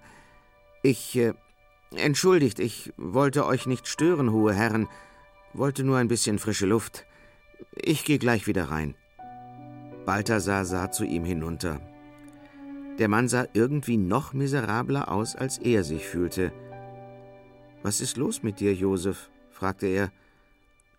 Ich. 0.85 1.17
Äh, 1.17 1.35
entschuldigt, 1.97 2.61
ich 2.61 2.93
wollte 2.97 3.45
euch 3.45 3.67
nicht 3.67 3.89
stören, 3.89 4.31
hohe 4.31 4.55
Herren. 4.55 4.87
Wollte 5.53 5.83
nur 5.83 5.99
ein 5.99 6.09
bisschen 6.09 6.39
frische 6.39 6.67
Luft. 6.67 7.05
Ich 7.75 8.05
gehe 8.05 8.21
gleich 8.21 8.47
wieder 8.47 8.71
rein. 8.71 8.95
Balthasar 10.09 10.65
sah 10.65 10.91
zu 10.91 11.05
ihm 11.05 11.23
hinunter. 11.23 11.83
Der 12.99 13.09
Mann 13.09 13.29
sah 13.29 13.47
irgendwie 13.53 13.99
noch 13.99 14.33
miserabler 14.33 15.13
aus, 15.13 15.37
als 15.37 15.59
er 15.59 15.85
sich 15.85 16.07
fühlte. 16.07 16.51
Was 17.83 18.01
ist 18.01 18.17
los 18.17 18.43
mit 18.43 18.59
dir, 18.59 18.73
Josef? 18.73 19.29
fragte 19.51 19.87
er. 19.87 20.11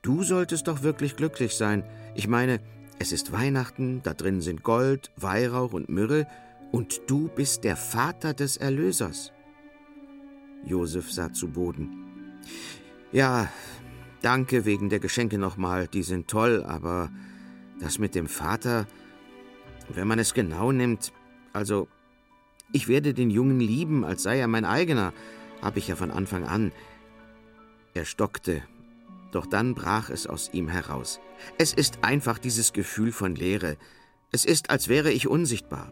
Du 0.04 0.22
solltest 0.22 0.67
doch 0.67 0.84
wirklich 0.84 1.15
glücklich 1.15 1.56
sein. 1.56 1.84
Ich 2.13 2.28
meine, 2.28 2.60
es 3.00 3.12
ist 3.12 3.32
Weihnachten, 3.32 4.02
da 4.04 4.13
drin 4.13 4.41
sind 4.41 4.62
Gold, 4.62 5.10
Weihrauch 5.17 5.74
und 5.74 5.89
Myrrhe, 5.89 6.28
und 6.72 7.02
du 7.08 7.30
bist 7.30 7.63
der 7.63 7.78
Vater 7.78 8.36
des 8.36 8.58
Erlösers. 8.58 9.34
Josef 10.63 11.12
sah 11.12 11.34
zu 11.34 11.48
Boden. 11.48 12.38
Ja, 13.12 13.50
danke 14.22 14.65
wegen 14.65 14.89
der 14.89 15.00
Geschenke 15.00 15.39
nochmal, 15.39 15.88
die 15.88 16.04
sind 16.04 16.28
toll, 16.28 16.63
aber 16.63 17.10
das 17.80 18.00
mit 18.00 18.15
dem 18.15 18.28
Vater, 18.28 18.88
wenn 19.89 20.08
man 20.08 20.20
es 20.20 20.34
genau 20.34 20.72
nimmt, 20.72 21.12
also 21.54 21.88
ich 22.72 22.88
werde 22.88 23.13
den 23.13 23.32
Jungen 23.32 23.60
lieben, 23.60 24.04
als 24.06 24.24
sei 24.24 24.39
er 24.39 24.48
mein 24.48 24.65
eigener, 24.65 25.13
habe 25.62 25.80
ich 25.80 25.88
ja 25.88 25.96
von 25.96 26.12
Anfang 26.12 26.46
an. 26.46 26.72
Er 27.94 28.06
stockte, 28.06 28.62
doch 29.32 29.46
dann 29.46 29.74
brach 29.76 30.10
es 30.10 30.28
aus 30.28 30.50
ihm 30.54 30.68
heraus. 30.68 31.20
Es 31.58 31.74
ist 31.74 32.04
einfach 32.04 32.38
dieses 32.38 32.74
Gefühl 32.74 33.12
von 33.12 33.36
Leere. 33.36 33.78
Es 34.32 34.46
ist, 34.46 34.70
als 34.70 34.88
wäre 34.88 35.12
ich 35.12 35.28
unsichtbar. 35.28 35.92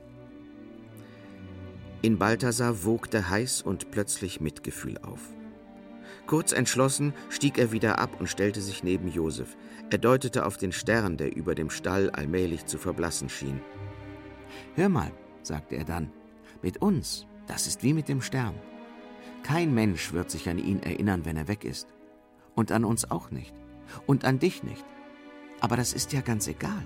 In 2.01 2.19
Balthasar 2.19 2.83
wogte 2.83 3.29
heiß 3.29 3.63
und 3.63 3.89
plötzlich 3.89 4.39
Mitgefühl 4.39 4.99
auf. 4.99 5.21
Kurz 6.27 6.51
entschlossen 6.51 7.13
stieg 7.29 7.57
er 7.57 7.71
wieder 7.71 7.99
ab 7.99 8.19
und 8.19 8.27
stellte 8.27 8.61
sich 8.61 8.83
neben 8.83 9.07
Josef. 9.07 9.55
Er 9.89 9.97
deutete 9.97 10.45
auf 10.45 10.57
den 10.57 10.73
Stern, 10.73 11.15
der 11.15 11.35
über 11.35 11.55
dem 11.55 11.69
Stall 11.69 12.09
allmählich 12.09 12.65
zu 12.65 12.77
verblassen 12.77 13.29
schien. 13.29 13.61
Hör 14.75 14.89
mal, 14.89 15.11
sagte 15.41 15.77
er 15.77 15.85
dann, 15.85 16.11
mit 16.61 16.81
uns, 16.81 17.25
das 17.47 17.65
ist 17.65 17.81
wie 17.81 17.93
mit 17.93 18.09
dem 18.09 18.21
Stern. 18.21 18.55
Kein 19.43 19.73
Mensch 19.73 20.11
wird 20.11 20.29
sich 20.29 20.49
an 20.49 20.57
ihn 20.57 20.83
erinnern, 20.83 21.23
wenn 21.23 21.37
er 21.37 21.47
weg 21.47 21.63
ist. 21.63 21.87
Und 22.55 22.73
an 22.73 22.83
uns 22.83 23.09
auch 23.09 23.31
nicht. 23.31 23.55
Und 24.05 24.25
an 24.25 24.39
dich 24.39 24.63
nicht. 24.63 24.83
Aber 25.61 25.77
das 25.77 25.93
ist 25.93 26.11
ja 26.11 26.19
ganz 26.19 26.47
egal. 26.47 26.83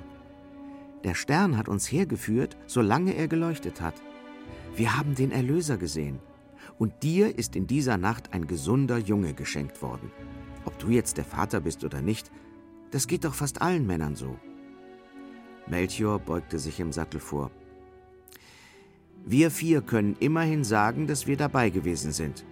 Der 1.03 1.15
Stern 1.15 1.57
hat 1.57 1.67
uns 1.67 1.91
hergeführt, 1.91 2.57
solange 2.67 3.15
er 3.15 3.27
geleuchtet 3.27 3.81
hat. 3.81 3.95
Wir 4.75 4.95
haben 4.95 5.15
den 5.15 5.31
Erlöser 5.31 5.77
gesehen. 5.77 6.19
Und 6.81 7.03
dir 7.03 7.37
ist 7.37 7.55
in 7.55 7.67
dieser 7.67 7.99
Nacht 7.99 8.33
ein 8.33 8.47
gesunder 8.47 8.97
Junge 8.97 9.35
geschenkt 9.35 9.83
worden. 9.83 10.11
Ob 10.65 10.79
du 10.79 10.89
jetzt 10.89 11.17
der 11.17 11.25
Vater 11.25 11.61
bist 11.61 11.83
oder 11.83 12.01
nicht, 12.01 12.31
das 12.89 13.05
geht 13.05 13.23
doch 13.23 13.35
fast 13.35 13.61
allen 13.61 13.85
Männern 13.85 14.15
so. 14.15 14.39
Melchior 15.67 16.17
beugte 16.17 16.57
sich 16.57 16.79
im 16.79 16.91
Sattel 16.91 17.19
vor. 17.19 17.51
Wir 19.23 19.51
vier 19.51 19.83
können 19.83 20.15
immerhin 20.19 20.63
sagen, 20.63 21.05
dass 21.05 21.27
wir 21.27 21.37
dabei 21.37 21.69
gewesen 21.69 22.13
sind. 22.13 22.47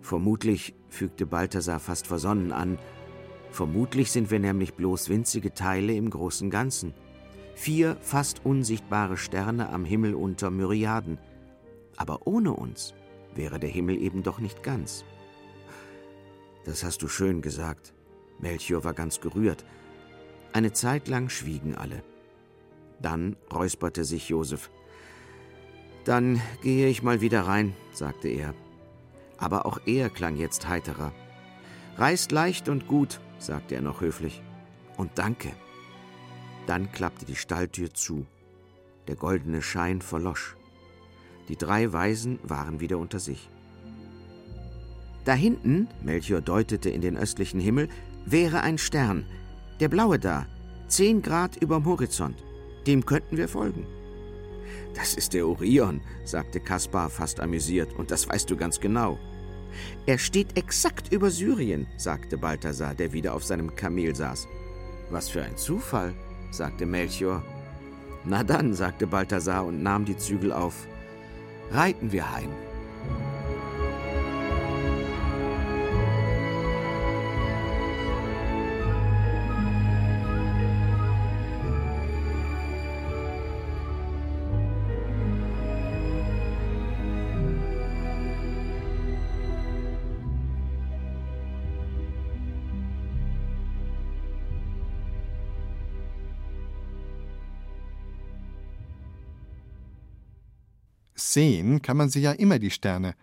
Vermutlich, 0.00 0.74
fügte 0.88 1.26
Balthasar 1.26 1.78
fast 1.78 2.06
versonnen 2.06 2.52
an, 2.52 2.78
vermutlich 3.50 4.10
sind 4.10 4.30
wir 4.30 4.38
nämlich 4.38 4.72
bloß 4.72 5.10
winzige 5.10 5.52
Teile 5.52 5.92
im 5.92 6.08
großen 6.08 6.48
Ganzen. 6.48 6.94
Vier 7.54 7.98
fast 8.00 8.46
unsichtbare 8.46 9.18
Sterne 9.18 9.68
am 9.68 9.84
Himmel 9.84 10.14
unter 10.14 10.50
Myriaden. 10.50 11.18
Aber 11.96 12.26
ohne 12.26 12.52
uns 12.52 12.94
wäre 13.34 13.58
der 13.58 13.70
Himmel 13.70 14.00
eben 14.00 14.22
doch 14.22 14.38
nicht 14.38 14.62
ganz. 14.62 15.04
Das 16.64 16.84
hast 16.84 17.02
du 17.02 17.08
schön 17.08 17.42
gesagt. 17.42 17.94
Melchior 18.38 18.84
war 18.84 18.94
ganz 18.94 19.20
gerührt. 19.20 19.64
Eine 20.52 20.72
Zeit 20.72 21.08
lang 21.08 21.28
schwiegen 21.28 21.74
alle. 21.74 22.02
Dann 23.00 23.36
räusperte 23.52 24.04
sich 24.04 24.28
Josef. 24.28 24.70
Dann 26.04 26.40
gehe 26.62 26.88
ich 26.88 27.02
mal 27.02 27.20
wieder 27.20 27.42
rein, 27.42 27.74
sagte 27.92 28.28
er. 28.28 28.54
Aber 29.38 29.66
auch 29.66 29.80
er 29.86 30.08
klang 30.08 30.36
jetzt 30.36 30.68
heiterer. 30.68 31.12
Reist 31.96 32.32
leicht 32.32 32.68
und 32.68 32.86
gut, 32.86 33.20
sagte 33.38 33.74
er 33.74 33.82
noch 33.82 34.00
höflich. 34.00 34.42
Und 34.96 35.18
danke. 35.18 35.52
Dann 36.66 36.90
klappte 36.90 37.26
die 37.26 37.36
Stalltür 37.36 37.92
zu. 37.92 38.26
Der 39.08 39.16
goldene 39.16 39.62
Schein 39.62 40.00
verlosch. 40.00 40.56
Die 41.48 41.56
drei 41.56 41.92
Weisen 41.92 42.38
waren 42.42 42.80
wieder 42.80 42.98
unter 42.98 43.18
sich. 43.18 43.50
Da 45.24 45.34
hinten, 45.34 45.88
Melchior 46.02 46.40
deutete 46.40 46.90
in 46.90 47.00
den 47.00 47.16
östlichen 47.16 47.60
Himmel, 47.60 47.88
wäre 48.24 48.60
ein 48.60 48.78
Stern. 48.78 49.26
Der 49.80 49.88
blaue 49.88 50.18
da, 50.18 50.46
zehn 50.88 51.22
Grad 51.22 51.56
überm 51.56 51.84
Horizont. 51.84 52.42
Dem 52.86 53.04
könnten 53.04 53.36
wir 53.36 53.48
folgen. 53.48 53.86
Das 54.94 55.14
ist 55.14 55.34
der 55.34 55.46
Orion, 55.46 56.00
sagte 56.24 56.60
Kaspar 56.60 57.10
fast 57.10 57.40
amüsiert, 57.40 57.92
und 57.98 58.10
das 58.10 58.28
weißt 58.28 58.48
du 58.48 58.56
ganz 58.56 58.80
genau. 58.80 59.18
Er 60.06 60.18
steht 60.18 60.56
exakt 60.56 61.12
über 61.12 61.30
Syrien, 61.30 61.86
sagte 61.96 62.38
Balthasar, 62.38 62.94
der 62.94 63.12
wieder 63.12 63.34
auf 63.34 63.44
seinem 63.44 63.74
Kamel 63.74 64.14
saß. 64.14 64.46
Was 65.10 65.28
für 65.28 65.42
ein 65.42 65.56
Zufall, 65.56 66.14
sagte 66.50 66.86
Melchior. 66.86 67.44
Na 68.24 68.42
dann, 68.42 68.74
sagte 68.74 69.06
Balthasar 69.06 69.66
und 69.66 69.82
nahm 69.82 70.04
die 70.04 70.16
Zügel 70.16 70.52
auf. 70.52 70.86
Reiten 71.70 72.12
wir 72.12 72.32
heim. 72.32 72.65
Sehen 101.36 101.82
kann 101.82 101.98
man 101.98 102.08
sie 102.08 102.22
ja 102.22 102.32
immer, 102.32 102.58
die 102.58 102.70
Sterne. 102.70 103.14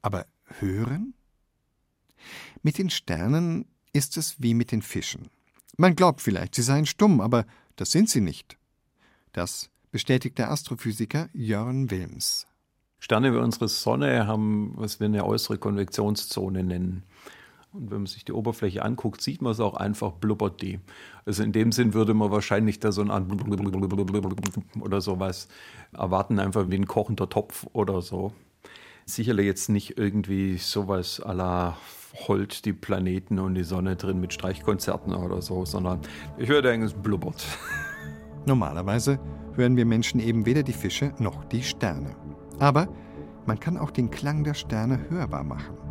Aber 0.00 0.24
hören? 0.58 1.12
Mit 2.62 2.78
den 2.78 2.88
Sternen 2.88 3.66
ist 3.92 4.16
es 4.16 4.40
wie 4.40 4.54
mit 4.54 4.72
den 4.72 4.80
Fischen. 4.80 5.28
Man 5.76 5.94
glaubt 5.94 6.22
vielleicht, 6.22 6.54
sie 6.54 6.62
seien 6.62 6.86
stumm, 6.86 7.20
aber 7.20 7.44
das 7.76 7.92
sind 7.92 8.08
sie 8.08 8.22
nicht. 8.22 8.56
Das 9.32 9.68
bestätigt 9.90 10.38
der 10.38 10.50
Astrophysiker 10.50 11.28
Jörn 11.34 11.90
Wilms. 11.90 12.46
Sterne 13.00 13.34
wie 13.34 13.36
unsere 13.36 13.68
Sonne 13.68 14.26
haben, 14.26 14.72
was 14.76 14.98
wir 14.98 15.04
eine 15.04 15.26
äußere 15.26 15.58
Konvektionszone 15.58 16.64
nennen. 16.64 17.02
Und 17.72 17.90
wenn 17.90 17.98
man 17.98 18.06
sich 18.06 18.24
die 18.24 18.32
Oberfläche 18.32 18.82
anguckt, 18.82 19.20
sieht 19.20 19.42
man 19.42 19.52
es 19.52 19.60
auch 19.60 19.74
einfach, 19.74 20.12
blubbert 20.12 20.62
die. 20.62 20.80
Also 21.26 21.42
in 21.42 21.52
dem 21.52 21.70
Sinn 21.70 21.92
würde 21.92 22.14
man 22.14 22.30
wahrscheinlich 22.30 22.80
da 22.80 22.92
so 22.92 23.02
ein 23.02 23.10
oder 24.80 25.00
sowas 25.00 25.48
erwarten, 25.92 26.38
einfach 26.38 26.70
wie 26.70 26.76
ein 26.76 26.86
kochender 26.86 27.28
Topf 27.28 27.66
oder 27.72 28.00
so. 28.00 28.32
Sicherlich 29.04 29.46
jetzt 29.46 29.68
nicht 29.68 29.98
irgendwie 29.98 30.56
sowas 30.56 31.22
à 31.22 31.34
la 31.34 31.76
Holt 32.26 32.64
die 32.64 32.72
Planeten 32.72 33.38
und 33.38 33.54
die 33.54 33.64
Sonne 33.64 33.96
drin 33.96 34.18
mit 34.18 34.32
Streichkonzerten 34.32 35.14
oder 35.14 35.42
so, 35.42 35.64
sondern 35.64 36.00
ich 36.38 36.48
würde 36.48 36.68
denken, 36.68 36.86
es 36.86 36.94
blubbert. 36.94 37.44
Normalerweise 38.46 39.20
hören 39.54 39.76
wir 39.76 39.84
Menschen 39.84 40.18
eben 40.20 40.46
weder 40.46 40.62
die 40.62 40.72
Fische 40.72 41.12
noch 41.18 41.44
die 41.44 41.62
Sterne. 41.62 42.16
Aber 42.58 42.88
man 43.46 43.60
kann 43.60 43.76
auch 43.76 43.90
den 43.90 44.10
Klang 44.10 44.42
der 44.42 44.54
Sterne 44.54 45.10
hörbar 45.10 45.44
machen. 45.44 45.87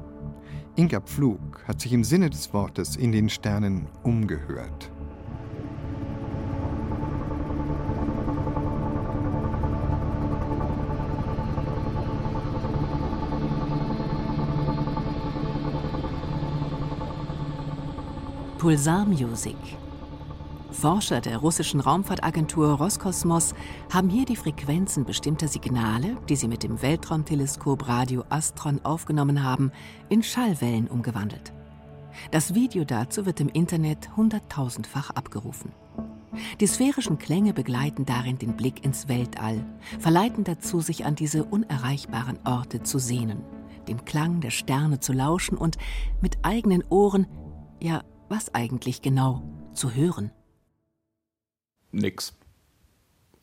Inga 0.80 1.00
Pflug 1.00 1.64
hat 1.68 1.82
sich 1.82 1.92
im 1.92 2.04
Sinne 2.04 2.30
des 2.30 2.54
Wortes 2.54 2.96
in 2.98 3.12
den 3.12 3.30
Sternen 3.30 3.88
umgehört. 4.04 4.92
Pulsar 18.60 19.04
Music. 19.08 19.56
Forscher 20.72 21.22
der 21.22 21.38
russischen 21.38 21.80
Raumfahrtagentur 21.80 22.74
Roskosmos 22.74 23.54
haben 23.92 24.10
hier 24.10 24.26
die 24.26 24.36
Frequenzen 24.36 25.06
bestimmter 25.06 25.48
Signale, 25.48 26.18
die 26.30 26.36
sie 26.36 26.48
mit 26.48 26.64
dem 26.64 26.82
Weltraumteleskop 26.82 27.88
Radio 27.88 28.24
Astron 28.30 28.84
aufgenommen 28.84 29.44
haben, 29.44 29.72
in 30.10 30.24
Schallwellen 30.24 30.88
umgewandelt. 30.88 31.54
Das 32.32 32.54
Video 32.54 32.84
dazu 32.84 33.26
wird 33.26 33.40
im 33.40 33.50
Internet 33.50 34.16
hunderttausendfach 34.18 35.12
abgerufen. 35.12 35.72
Die 36.60 36.68
sphärischen 36.68 37.18
Klänge 37.18 37.54
begleiten 37.54 38.06
darin 38.06 38.38
den 38.38 38.56
Blick 38.56 38.84
ins 38.84 39.08
Weltall, 39.08 39.66
verleiten 40.00 40.44
dazu, 40.44 40.82
sich 40.82 41.06
an 41.06 41.16
diese 41.16 41.46
unerreichbaren 41.46 42.40
Orte 42.46 42.84
zu 42.84 43.00
sehnen, 43.00 43.42
dem 43.88 44.04
Klang 44.06 44.42
der 44.42 44.52
Sterne 44.52 45.00
zu 45.00 45.14
lauschen 45.14 45.58
und 45.58 45.78
mit 46.22 46.40
eigenen 46.44 46.84
Ohren, 46.90 47.28
ja, 47.82 48.04
was 48.30 48.54
eigentlich 48.54 49.02
genau, 49.02 49.42
zu 49.74 49.94
hören 49.94 50.32
nix. 51.92 52.34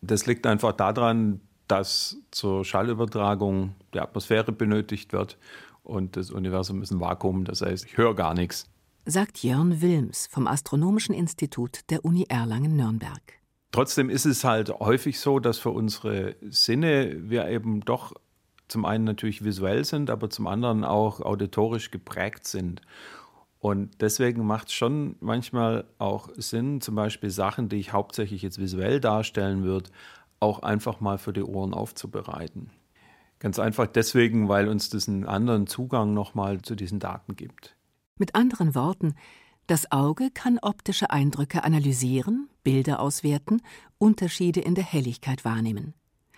Das 0.00 0.26
liegt 0.26 0.46
einfach 0.46 0.72
daran, 0.72 1.40
dass 1.68 2.18
zur 2.30 2.64
Schallübertragung 2.64 3.74
die 3.94 4.00
Atmosphäre 4.00 4.52
benötigt 4.52 5.12
wird 5.12 5.38
und 5.82 6.16
das 6.16 6.30
Universum 6.30 6.82
ist 6.82 6.90
ein 6.90 7.00
Vakuum, 7.00 7.44
das 7.44 7.62
heißt, 7.62 7.84
ich 7.84 7.96
höre 7.96 8.14
gar 8.14 8.34
nichts. 8.34 8.68
Sagt 9.06 9.42
Jörn 9.42 9.82
Wilms 9.82 10.26
vom 10.30 10.46
Astronomischen 10.46 11.14
Institut 11.14 11.90
der 11.90 12.04
Uni 12.04 12.24
Erlangen-Nürnberg. 12.28 13.20
Trotzdem 13.70 14.08
ist 14.08 14.24
es 14.24 14.44
halt 14.44 14.70
häufig 14.70 15.20
so, 15.20 15.40
dass 15.40 15.58
für 15.58 15.70
unsere 15.70 16.36
Sinne 16.40 17.28
wir 17.28 17.48
eben 17.48 17.80
doch 17.80 18.14
zum 18.68 18.84
einen 18.84 19.04
natürlich 19.04 19.44
visuell 19.44 19.84
sind, 19.84 20.10
aber 20.10 20.30
zum 20.30 20.46
anderen 20.46 20.84
auch 20.84 21.20
auditorisch 21.20 21.90
geprägt 21.90 22.46
sind. 22.46 22.80
Und 23.64 24.02
deswegen 24.02 24.44
macht 24.44 24.68
es 24.68 24.74
schon 24.74 25.16
manchmal 25.20 25.86
auch 25.96 26.28
Sinn, 26.36 26.82
zum 26.82 26.96
Beispiel 26.96 27.30
Sachen, 27.30 27.70
die 27.70 27.76
ich 27.76 27.94
hauptsächlich 27.94 28.42
jetzt 28.42 28.58
visuell 28.58 29.00
darstellen 29.00 29.62
würde, 29.64 29.88
auch 30.38 30.58
einfach 30.58 31.00
mal 31.00 31.16
für 31.16 31.32
die 31.32 31.44
Ohren 31.44 31.72
aufzubereiten. 31.72 32.68
Ganz 33.38 33.58
einfach 33.58 33.86
deswegen, 33.86 34.50
weil 34.50 34.68
uns 34.68 34.90
das 34.90 35.08
einen 35.08 35.24
anderen 35.24 35.66
Zugang 35.66 36.12
nochmal 36.12 36.60
zu 36.60 36.74
diesen 36.74 37.00
Daten 37.00 37.36
gibt. 37.36 37.74
Mit 38.18 38.34
anderen 38.34 38.74
Worten, 38.74 39.14
das 39.66 39.90
Auge 39.90 40.28
kann 40.30 40.58
optische 40.60 41.08
Eindrücke 41.08 41.64
analysieren, 41.64 42.50
Bilder 42.64 43.00
auswerten, 43.00 43.62
Unterschiede 43.96 44.60
in 44.60 44.74
der 44.74 44.84
Helligkeit 44.84 45.46
wahrnehmen. 45.46 45.94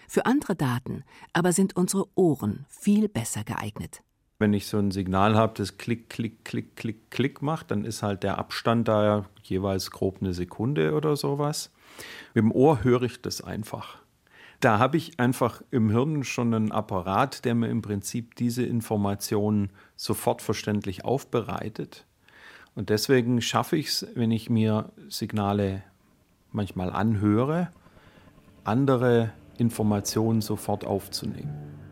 Für 0.07 0.27
andere 0.27 0.55
Daten 0.55 1.03
aber 1.33 1.51
sind 1.51 1.75
unsere 1.75 2.07
Ohren 2.15 2.67
viel 2.69 3.09
besser 3.09 3.43
geeignet. 3.43 4.05
Wenn 4.38 4.53
ich 4.53 4.66
so 4.66 4.79
ein 4.79 4.90
Signal 4.90 5.35
habe, 5.35 5.55
das 5.57 5.79
Klick, 5.79 6.11
Klick, 6.11 6.44
Klick, 6.44 6.77
Klick, 6.77 7.11
Klick 7.11 7.42
macht, 7.42 7.70
dann 7.70 7.85
ist 7.85 8.03
halt 8.03 8.22
der 8.22 8.38
Abstand 8.38 8.87
da 8.88 9.25
jeweils 9.42 9.90
grob 9.90 10.18
eine 10.20 10.35
Sekunde 10.35 10.94
oder 10.94 11.16
sowas. 11.16 11.72
Mit 12.35 12.44
dem 12.44 12.53
Ohr 12.53 12.85
höre 12.85 13.03
ich 13.03 13.22
das 13.22 13.40
einfach. 13.40 13.99
Da 14.61 14.79
habe 14.79 14.96
ich 14.96 15.20
einfach 15.20 15.62
im 15.70 15.90
Hirn 15.90 16.25
schon 16.25 16.55
einen 16.55 16.72
Apparat, 16.72 17.44
der 17.44 17.55
mir 17.55 17.68
im 17.68 17.83
Prinzip 17.83 18.37
diese 18.37 18.64
Informationen 18.64 19.70
sofort 19.96 20.42
verständlich 20.42 21.05
aufbereitet. 21.05 22.07
Und 22.75 22.90
deswegen 22.90 23.40
schaffe 23.40 23.77
ich 23.77 23.88
es, 23.88 24.07
wenn 24.14 24.31
ich 24.31 24.51
mir 24.51 24.92
Signale 25.09 25.83
manchmal 26.53 26.90
anhöre, 26.90 27.70
andere 28.64 29.33
Informationen 29.59 30.40
sofort 30.40 30.85
aufzunehmen. 30.85 31.86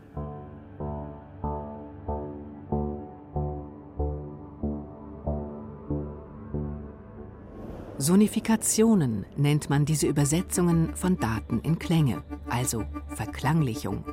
Sonifikationen 7.97 9.25
nennt 9.37 9.69
man 9.69 9.85
diese 9.85 10.07
Übersetzungen 10.07 10.95
von 10.95 11.17
Daten 11.17 11.61
in 11.61 11.79
Klänge, 11.79 12.23
also 12.49 12.83
Verklanglichung. 13.07 14.03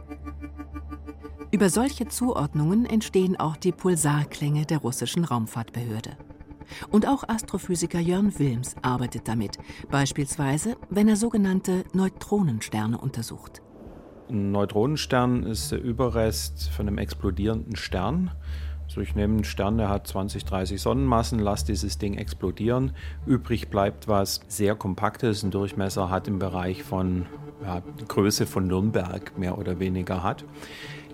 Über 1.51 1.69
solche 1.69 2.07
Zuordnungen 2.07 2.87
entstehen 2.87 3.37
auch 3.37 3.57
die 3.57 3.73
Pulsarklänge 3.73 4.67
der 4.67 4.79
russischen 4.79 5.25
Raumfahrtbehörde. 5.25 6.17
Und 6.91 7.09
auch 7.09 7.29
Astrophysiker 7.29 7.99
Jörn 7.99 8.39
Wilms 8.39 8.77
arbeitet 8.83 9.27
damit, 9.27 9.59
beispielsweise 9.91 10.77
wenn 10.89 11.09
er 11.09 11.17
sogenannte 11.17 11.85
Neutronensterne 11.93 12.99
untersucht. 12.99 13.63
Ein 14.31 14.53
Neutronenstern 14.53 15.43
ist 15.43 15.73
der 15.73 15.83
Überrest 15.83 16.71
von 16.71 16.87
einem 16.87 16.99
explodierenden 16.99 17.77
Stern. 17.77 18.31
Also 18.93 19.01
ich 19.01 19.15
nehme 19.15 19.37
einen 19.37 19.45
Stern, 19.45 19.79
der 19.79 19.89
hat 19.89 20.07
20, 20.07 20.45
30 20.45 20.79
Sonnenmassen, 20.79 21.39
lasse 21.39 21.65
dieses 21.65 21.97
Ding 21.97 22.13
explodieren. 22.19 22.93
Übrig 23.25 23.71
bleibt 23.71 24.07
was 24.07 24.43
sehr 24.49 24.75
Kompaktes, 24.75 25.43
einen 25.43 25.51
Durchmesser 25.51 26.11
hat 26.11 26.29
im 26.29 26.39
Bereich 26.39 26.83
von 26.83 27.25
ja, 27.65 27.81
Größe 28.07 28.45
von 28.45 28.67
Nürnberg 28.67 29.39
mehr 29.39 29.57
oder 29.57 29.81
weniger 29.81 30.23
hat, 30.23 30.45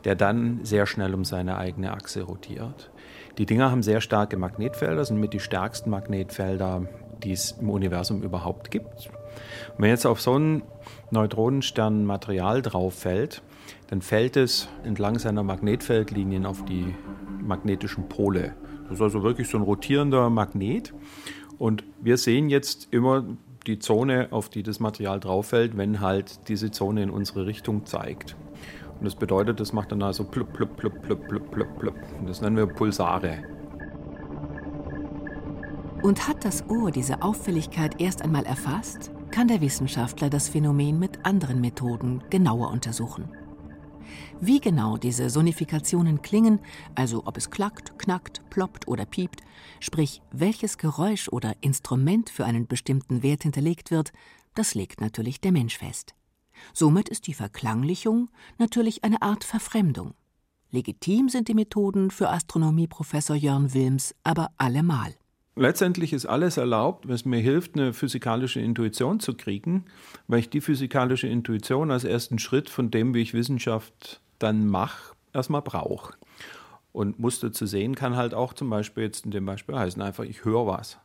der 0.02 0.16
dann 0.16 0.64
sehr 0.64 0.86
schnell 0.86 1.14
um 1.14 1.24
seine 1.24 1.56
eigene 1.56 1.92
Achse 1.92 2.24
rotiert. 2.24 2.90
Die 3.38 3.46
Dinger 3.46 3.70
haben 3.70 3.84
sehr 3.84 4.00
starke 4.00 4.36
Magnetfelder, 4.36 5.04
sind 5.04 5.20
mit 5.20 5.32
die 5.32 5.38
stärksten 5.38 5.90
Magnetfelder, 5.90 6.88
die 7.22 7.30
es 7.30 7.52
im 7.60 7.70
Universum 7.70 8.24
überhaupt 8.24 8.72
gibt. 8.72 9.08
Und 9.76 9.84
wenn 9.84 9.90
jetzt 9.90 10.04
auf 10.04 10.20
so 10.20 10.34
einen 10.34 10.62
Neutronenstern 11.12 12.04
Material 12.04 12.60
drauf 12.60 12.94
fällt, 12.94 13.40
dann 13.88 14.02
fällt 14.02 14.36
es 14.36 14.68
entlang 14.84 15.18
seiner 15.18 15.42
Magnetfeldlinien 15.42 16.46
auf 16.46 16.64
die 16.64 16.94
magnetischen 17.42 18.08
Pole. 18.08 18.54
Das 18.84 18.94
ist 18.98 19.02
also 19.02 19.22
wirklich 19.22 19.48
so 19.48 19.58
ein 19.58 19.64
rotierender 19.64 20.30
Magnet. 20.30 20.94
Und 21.58 21.84
wir 22.00 22.16
sehen 22.16 22.48
jetzt 22.50 22.88
immer 22.90 23.24
die 23.66 23.78
Zone, 23.78 24.28
auf 24.30 24.48
die 24.48 24.62
das 24.62 24.78
Material 24.78 25.20
drauf 25.20 25.48
fällt, 25.48 25.76
wenn 25.76 26.00
halt 26.00 26.48
diese 26.48 26.70
Zone 26.70 27.02
in 27.02 27.10
unsere 27.10 27.46
Richtung 27.46 27.86
zeigt. 27.86 28.36
Und 28.98 29.04
das 29.04 29.14
bedeutet, 29.14 29.60
das 29.60 29.72
macht 29.72 29.92
dann 29.92 30.02
also 30.02 30.24
plupp, 30.24 30.52
plupp, 30.52 30.76
plupp, 30.76 31.02
plupp, 31.02 31.28
plupp, 31.28 31.50
plupp, 31.50 31.78
plupp. 31.78 31.96
Und 32.18 32.28
das 32.28 32.40
nennen 32.40 32.56
wir 32.56 32.66
Pulsare. 32.66 33.38
Und 36.02 36.28
hat 36.28 36.44
das 36.44 36.68
Ohr 36.68 36.90
diese 36.90 37.22
Auffälligkeit 37.22 38.00
erst 38.00 38.22
einmal 38.22 38.44
erfasst, 38.44 39.10
kann 39.30 39.48
der 39.48 39.60
Wissenschaftler 39.60 40.30
das 40.30 40.48
Phänomen 40.48 40.98
mit 40.98 41.24
anderen 41.24 41.60
Methoden 41.60 42.22
genauer 42.30 42.70
untersuchen. 42.70 43.28
Wie 44.40 44.60
genau 44.60 44.96
diese 44.96 45.30
Sonifikationen 45.30 46.22
klingen, 46.22 46.60
also 46.94 47.22
ob 47.26 47.36
es 47.36 47.50
klackt, 47.50 47.98
knackt, 47.98 48.48
ploppt 48.50 48.88
oder 48.88 49.04
piept, 49.04 49.42
sprich 49.80 50.22
welches 50.30 50.78
Geräusch 50.78 51.28
oder 51.28 51.54
Instrument 51.60 52.30
für 52.30 52.44
einen 52.44 52.66
bestimmten 52.66 53.22
Wert 53.22 53.42
hinterlegt 53.42 53.90
wird, 53.90 54.12
das 54.54 54.74
legt 54.74 55.00
natürlich 55.00 55.40
der 55.40 55.52
Mensch 55.52 55.78
fest. 55.78 56.14
Somit 56.72 57.08
ist 57.08 57.26
die 57.26 57.34
Verklanglichung 57.34 58.30
natürlich 58.58 59.04
eine 59.04 59.22
Art 59.22 59.44
Verfremdung. 59.44 60.14
Legitim 60.70 61.28
sind 61.28 61.48
die 61.48 61.54
Methoden 61.54 62.10
für 62.10 62.28
Astronomieprofessor 62.28 63.36
Jörn 63.36 63.72
Wilms 63.72 64.14
aber 64.22 64.50
allemal. 64.58 65.14
Letztendlich 65.58 66.12
ist 66.12 66.24
alles 66.24 66.56
erlaubt, 66.56 67.08
was 67.08 67.24
mir 67.24 67.40
hilft, 67.40 67.74
eine 67.74 67.92
physikalische 67.92 68.60
Intuition 68.60 69.18
zu 69.18 69.34
kriegen, 69.34 69.86
weil 70.28 70.38
ich 70.38 70.50
die 70.50 70.60
physikalische 70.60 71.26
Intuition 71.26 71.90
als 71.90 72.04
ersten 72.04 72.38
Schritt 72.38 72.70
von 72.70 72.92
dem, 72.92 73.12
wie 73.12 73.22
ich 73.22 73.34
Wissenschaft 73.34 74.20
dann 74.38 74.68
mache, 74.68 75.16
erstmal 75.32 75.62
brauche. 75.62 76.14
Und 76.92 77.18
Muster 77.18 77.52
zu 77.52 77.66
sehen 77.66 77.96
kann 77.96 78.14
halt 78.14 78.34
auch 78.34 78.52
zum 78.52 78.70
Beispiel 78.70 79.02
jetzt 79.02 79.24
in 79.24 79.32
dem 79.32 79.46
Beispiel 79.46 79.76
heißen 79.76 80.00
einfach, 80.00 80.22
ich 80.22 80.44
höre 80.44 80.68
was. 80.68 80.98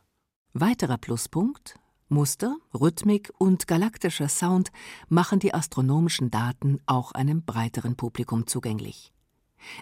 Weiterer 0.52 0.98
Pluspunkt, 0.98 1.74
Muster, 2.08 2.56
Rhythmik 2.72 3.32
und 3.38 3.66
galaktischer 3.66 4.28
Sound 4.28 4.70
machen 5.08 5.40
die 5.40 5.52
astronomischen 5.52 6.30
Daten 6.30 6.78
auch 6.86 7.10
einem 7.10 7.42
breiteren 7.44 7.96
Publikum 7.96 8.46
zugänglich. 8.46 9.12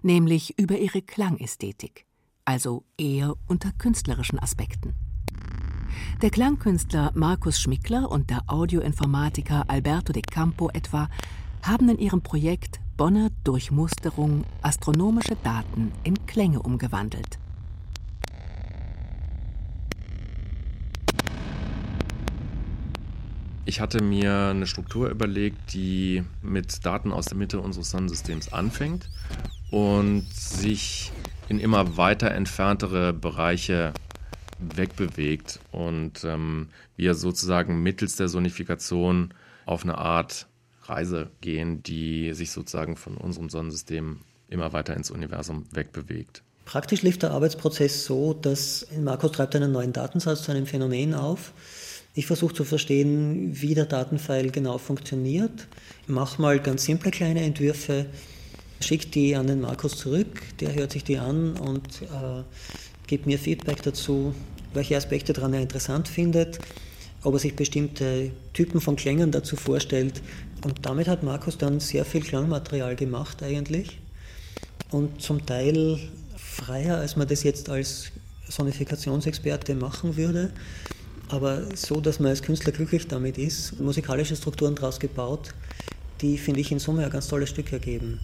Nämlich 0.03 0.59
über 0.59 0.79
ihre 0.79 1.03
Klangästhetik, 1.03 2.07
also 2.45 2.85
eher 2.99 3.35
unter 3.47 3.73
künstlerischen 3.73 4.39
Aspekten. 4.39 4.95
Der 6.23 6.31
Klangkünstler 6.31 7.13
Markus 7.15 7.61
Schmickler 7.61 8.11
und 8.11 8.31
der 8.31 8.43
Audioinformatiker 8.47 9.65
Alberto 9.69 10.13
de 10.13 10.23
Campo 10.23 10.71
etwa 10.71 11.09
haben 11.63 11.89
in 11.89 11.99
ihrem 11.99 12.23
Projekt 12.23 12.81
Bonner 12.97 13.31
Durchmusterung 13.45 14.45
astronomische 14.63 15.37
Daten 15.43 15.93
in 16.05 16.27
Klänge 16.27 16.61
umgewandelt. 16.61 17.39
Ich 23.65 23.81
hatte 23.81 24.03
mir 24.03 24.49
eine 24.49 24.67
Struktur 24.67 25.09
überlegt, 25.09 25.73
die 25.73 26.25
mit 26.43 26.85
Daten 26.85 27.13
aus 27.13 27.27
der 27.27 27.39
Mitte 27.39 27.61
unseres 27.61 27.91
Sonnensystems 27.91 28.53
anfängt 28.53 29.09
und 29.71 30.27
sich 30.33 31.12
in 31.53 31.61
immer 31.61 31.99
weiter 31.99 32.31
entferntere 32.31 33.13
Bereiche 33.13 33.93
wegbewegt 34.59 35.61
und 35.71 36.25
ähm, 36.25 36.69
wir 36.97 37.15
sozusagen 37.15 37.83
mittels 37.83 38.17
der 38.17 38.29
Sonifikation 38.29 39.35
auf 39.67 39.85
eine 39.85 39.99
Art 39.99 40.47
Reise 40.85 41.31
gehen, 41.43 41.83
die 41.83 42.33
sich 42.33 42.53
sozusagen 42.53 42.97
von 42.97 43.19
unserem 43.19 43.51
Sonnensystem 43.51 44.21
immer 44.49 44.73
weiter 44.73 44.97
ins 44.97 45.11
Universum 45.11 45.67
wegbewegt. 45.73 46.43
Praktisch 46.65 47.03
lief 47.03 47.19
der 47.19 47.33
Arbeitsprozess 47.33 48.07
so, 48.07 48.33
dass 48.33 48.87
Markus 48.99 49.33
treibt 49.33 49.55
einen 49.55 49.73
neuen 49.73 49.93
Datensatz 49.93 50.45
zu 50.45 50.53
einem 50.53 50.67
Phänomen 50.67 51.13
auf 51.13 51.53
ich 52.15 52.27
versuche 52.27 52.55
zu 52.55 52.65
verstehen, 52.65 53.51
wie 53.61 53.75
der 53.75 53.87
Datenfile 53.87 54.51
genau 54.51 54.77
funktioniert. 54.77 55.67
Mache 56.07 56.43
mal 56.43 56.61
ganz 56.61 56.85
simple 56.85 57.11
kleine 57.11 57.41
Entwürfe, 57.41 58.07
schicke 58.83 59.07
die 59.09 59.37
an 59.37 59.47
den 59.47 59.61
Markus 59.61 59.97
zurück, 59.97 60.43
der 60.61 60.75
hört 60.75 60.93
sich 60.93 61.05
die 61.05 61.19
an 61.19 61.53
und 61.55 62.03
äh, 62.03 62.43
gibt 63.07 63.27
mir 63.27 63.39
Feedback 63.39 63.83
dazu, 63.83 64.35
welche 64.75 64.97
Aspekte 64.97 65.33
daran 65.33 65.55
er 65.55 65.61
interessant 65.61 66.09
findet, 66.09 66.59
ob 67.23 67.35
er 67.35 67.41
sich 67.41 67.55
bestimmte 67.55 68.31
Typen 68.53 68.81
von 68.81 68.97
Klängen 68.97 69.31
dazu 69.31 69.57
vorstellt. 69.57 70.23
Und 70.65 70.87
damit 70.87 71.09
hat 71.09 71.23
Markus 71.23 71.59
dann 71.59 71.81
sehr 71.81 72.05
viel 72.05 72.23
Klangmaterial 72.23 72.97
gemacht 72.97 73.43
eigentlich 73.43 73.99
und 74.91 75.21
zum 75.21 75.45
Teil 75.45 75.99
freier, 76.37 76.99
als 76.99 77.17
man 77.17 77.29
das 77.29 77.43
jetzt 77.43 77.69
als 77.69 78.13
Sonifikationsexperte 78.49 79.75
machen 79.75 80.17
würde 80.17 80.53
aber 81.33 81.75
so, 81.75 82.01
dass 82.01 82.21
man 82.21 82.29
als 82.29 82.43
Künstler 82.43 82.73
glücklich 82.73 83.09
damit 83.09 83.39
ist, 83.39 83.81
musikalische 83.81 84.37
Strukturen 84.37 84.75
daraus 84.75 85.01
gebaut, 85.01 85.55
die, 86.21 86.37
finde 86.37 86.61
ich, 86.61 86.71
in 86.71 86.79
Summe 86.79 87.05
ein 87.05 87.11
ganz 87.11 87.29
tolles 87.29 87.49
Stück 87.49 87.73
ergeben. 87.73 88.21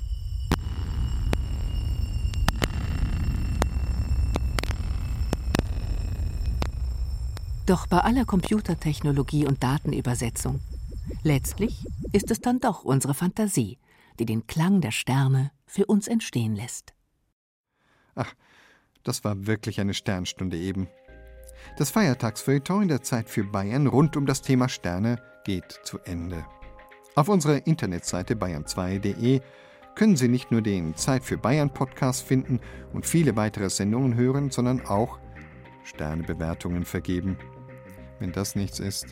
Doch 7.69 7.87
bei 7.87 7.99
aller 7.99 8.25
Computertechnologie 8.25 9.45
und 9.45 9.63
Datenübersetzung, 9.63 10.61
letztlich 11.23 11.85
ist 12.15 12.31
es 12.31 12.41
dann 12.41 12.61
doch 12.61 12.83
unsere 12.83 13.13
Fantasie, 13.13 13.77
die 14.19 14.25
den 14.25 14.47
Klang 14.47 14.81
der 14.81 14.91
Sterne 14.91 15.51
für 15.67 15.85
uns 15.85 16.09
entstehen 16.09 16.57
lässt. 16.57 16.95
Ach, 18.15 18.33
das 19.05 19.23
war 19.23 19.47
wirklich 19.47 19.83
eine 19.83 19.93
Sternstunde 19.93 20.57
eben. 20.57 20.89
Das 21.77 21.91
Feiertagsfeuilleton 21.91 22.85
in 22.85 22.89
der 22.89 23.03
Zeit 23.03 23.29
für 23.29 23.45
Bayern 23.45 23.87
rund 23.87 24.17
um 24.17 24.25
das 24.25 24.41
Thema 24.41 24.71
Sterne 24.71 25.21
geht 25.45 25.79
zu 25.85 25.99
Ende. 26.07 26.47
Auf 27.17 27.29
unserer 27.29 27.67
Internetseite 27.67 28.35
bayern2.de 28.35 29.43
können 29.95 30.17
Sie 30.17 30.29
nicht 30.29 30.51
nur 30.51 30.63
den 30.63 30.97
Zeit 30.97 31.23
für 31.23 31.37
Bayern 31.37 31.75
Podcast 31.75 32.23
finden 32.23 32.61
und 32.95 33.05
viele 33.05 33.37
weitere 33.37 33.69
Sendungen 33.69 34.15
hören, 34.15 34.51
sondern 34.51 34.87
auch 34.87 35.19
Sternebewertungen 35.85 36.87
vergeben. 36.87 37.37
Wenn 38.19 38.33
das 38.33 38.57
nichts 38.57 38.81
ist. 38.81 39.07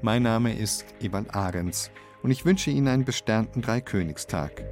Mein 0.00 0.22
Name 0.22 0.54
ist 0.56 0.84
Ewald 1.00 1.34
Ahrens 1.34 1.90
und 2.22 2.30
ich 2.30 2.44
wünsche 2.44 2.70
Ihnen 2.70 2.88
einen 2.88 3.04
besternten 3.04 3.62
Dreikönigstag. 3.62 4.62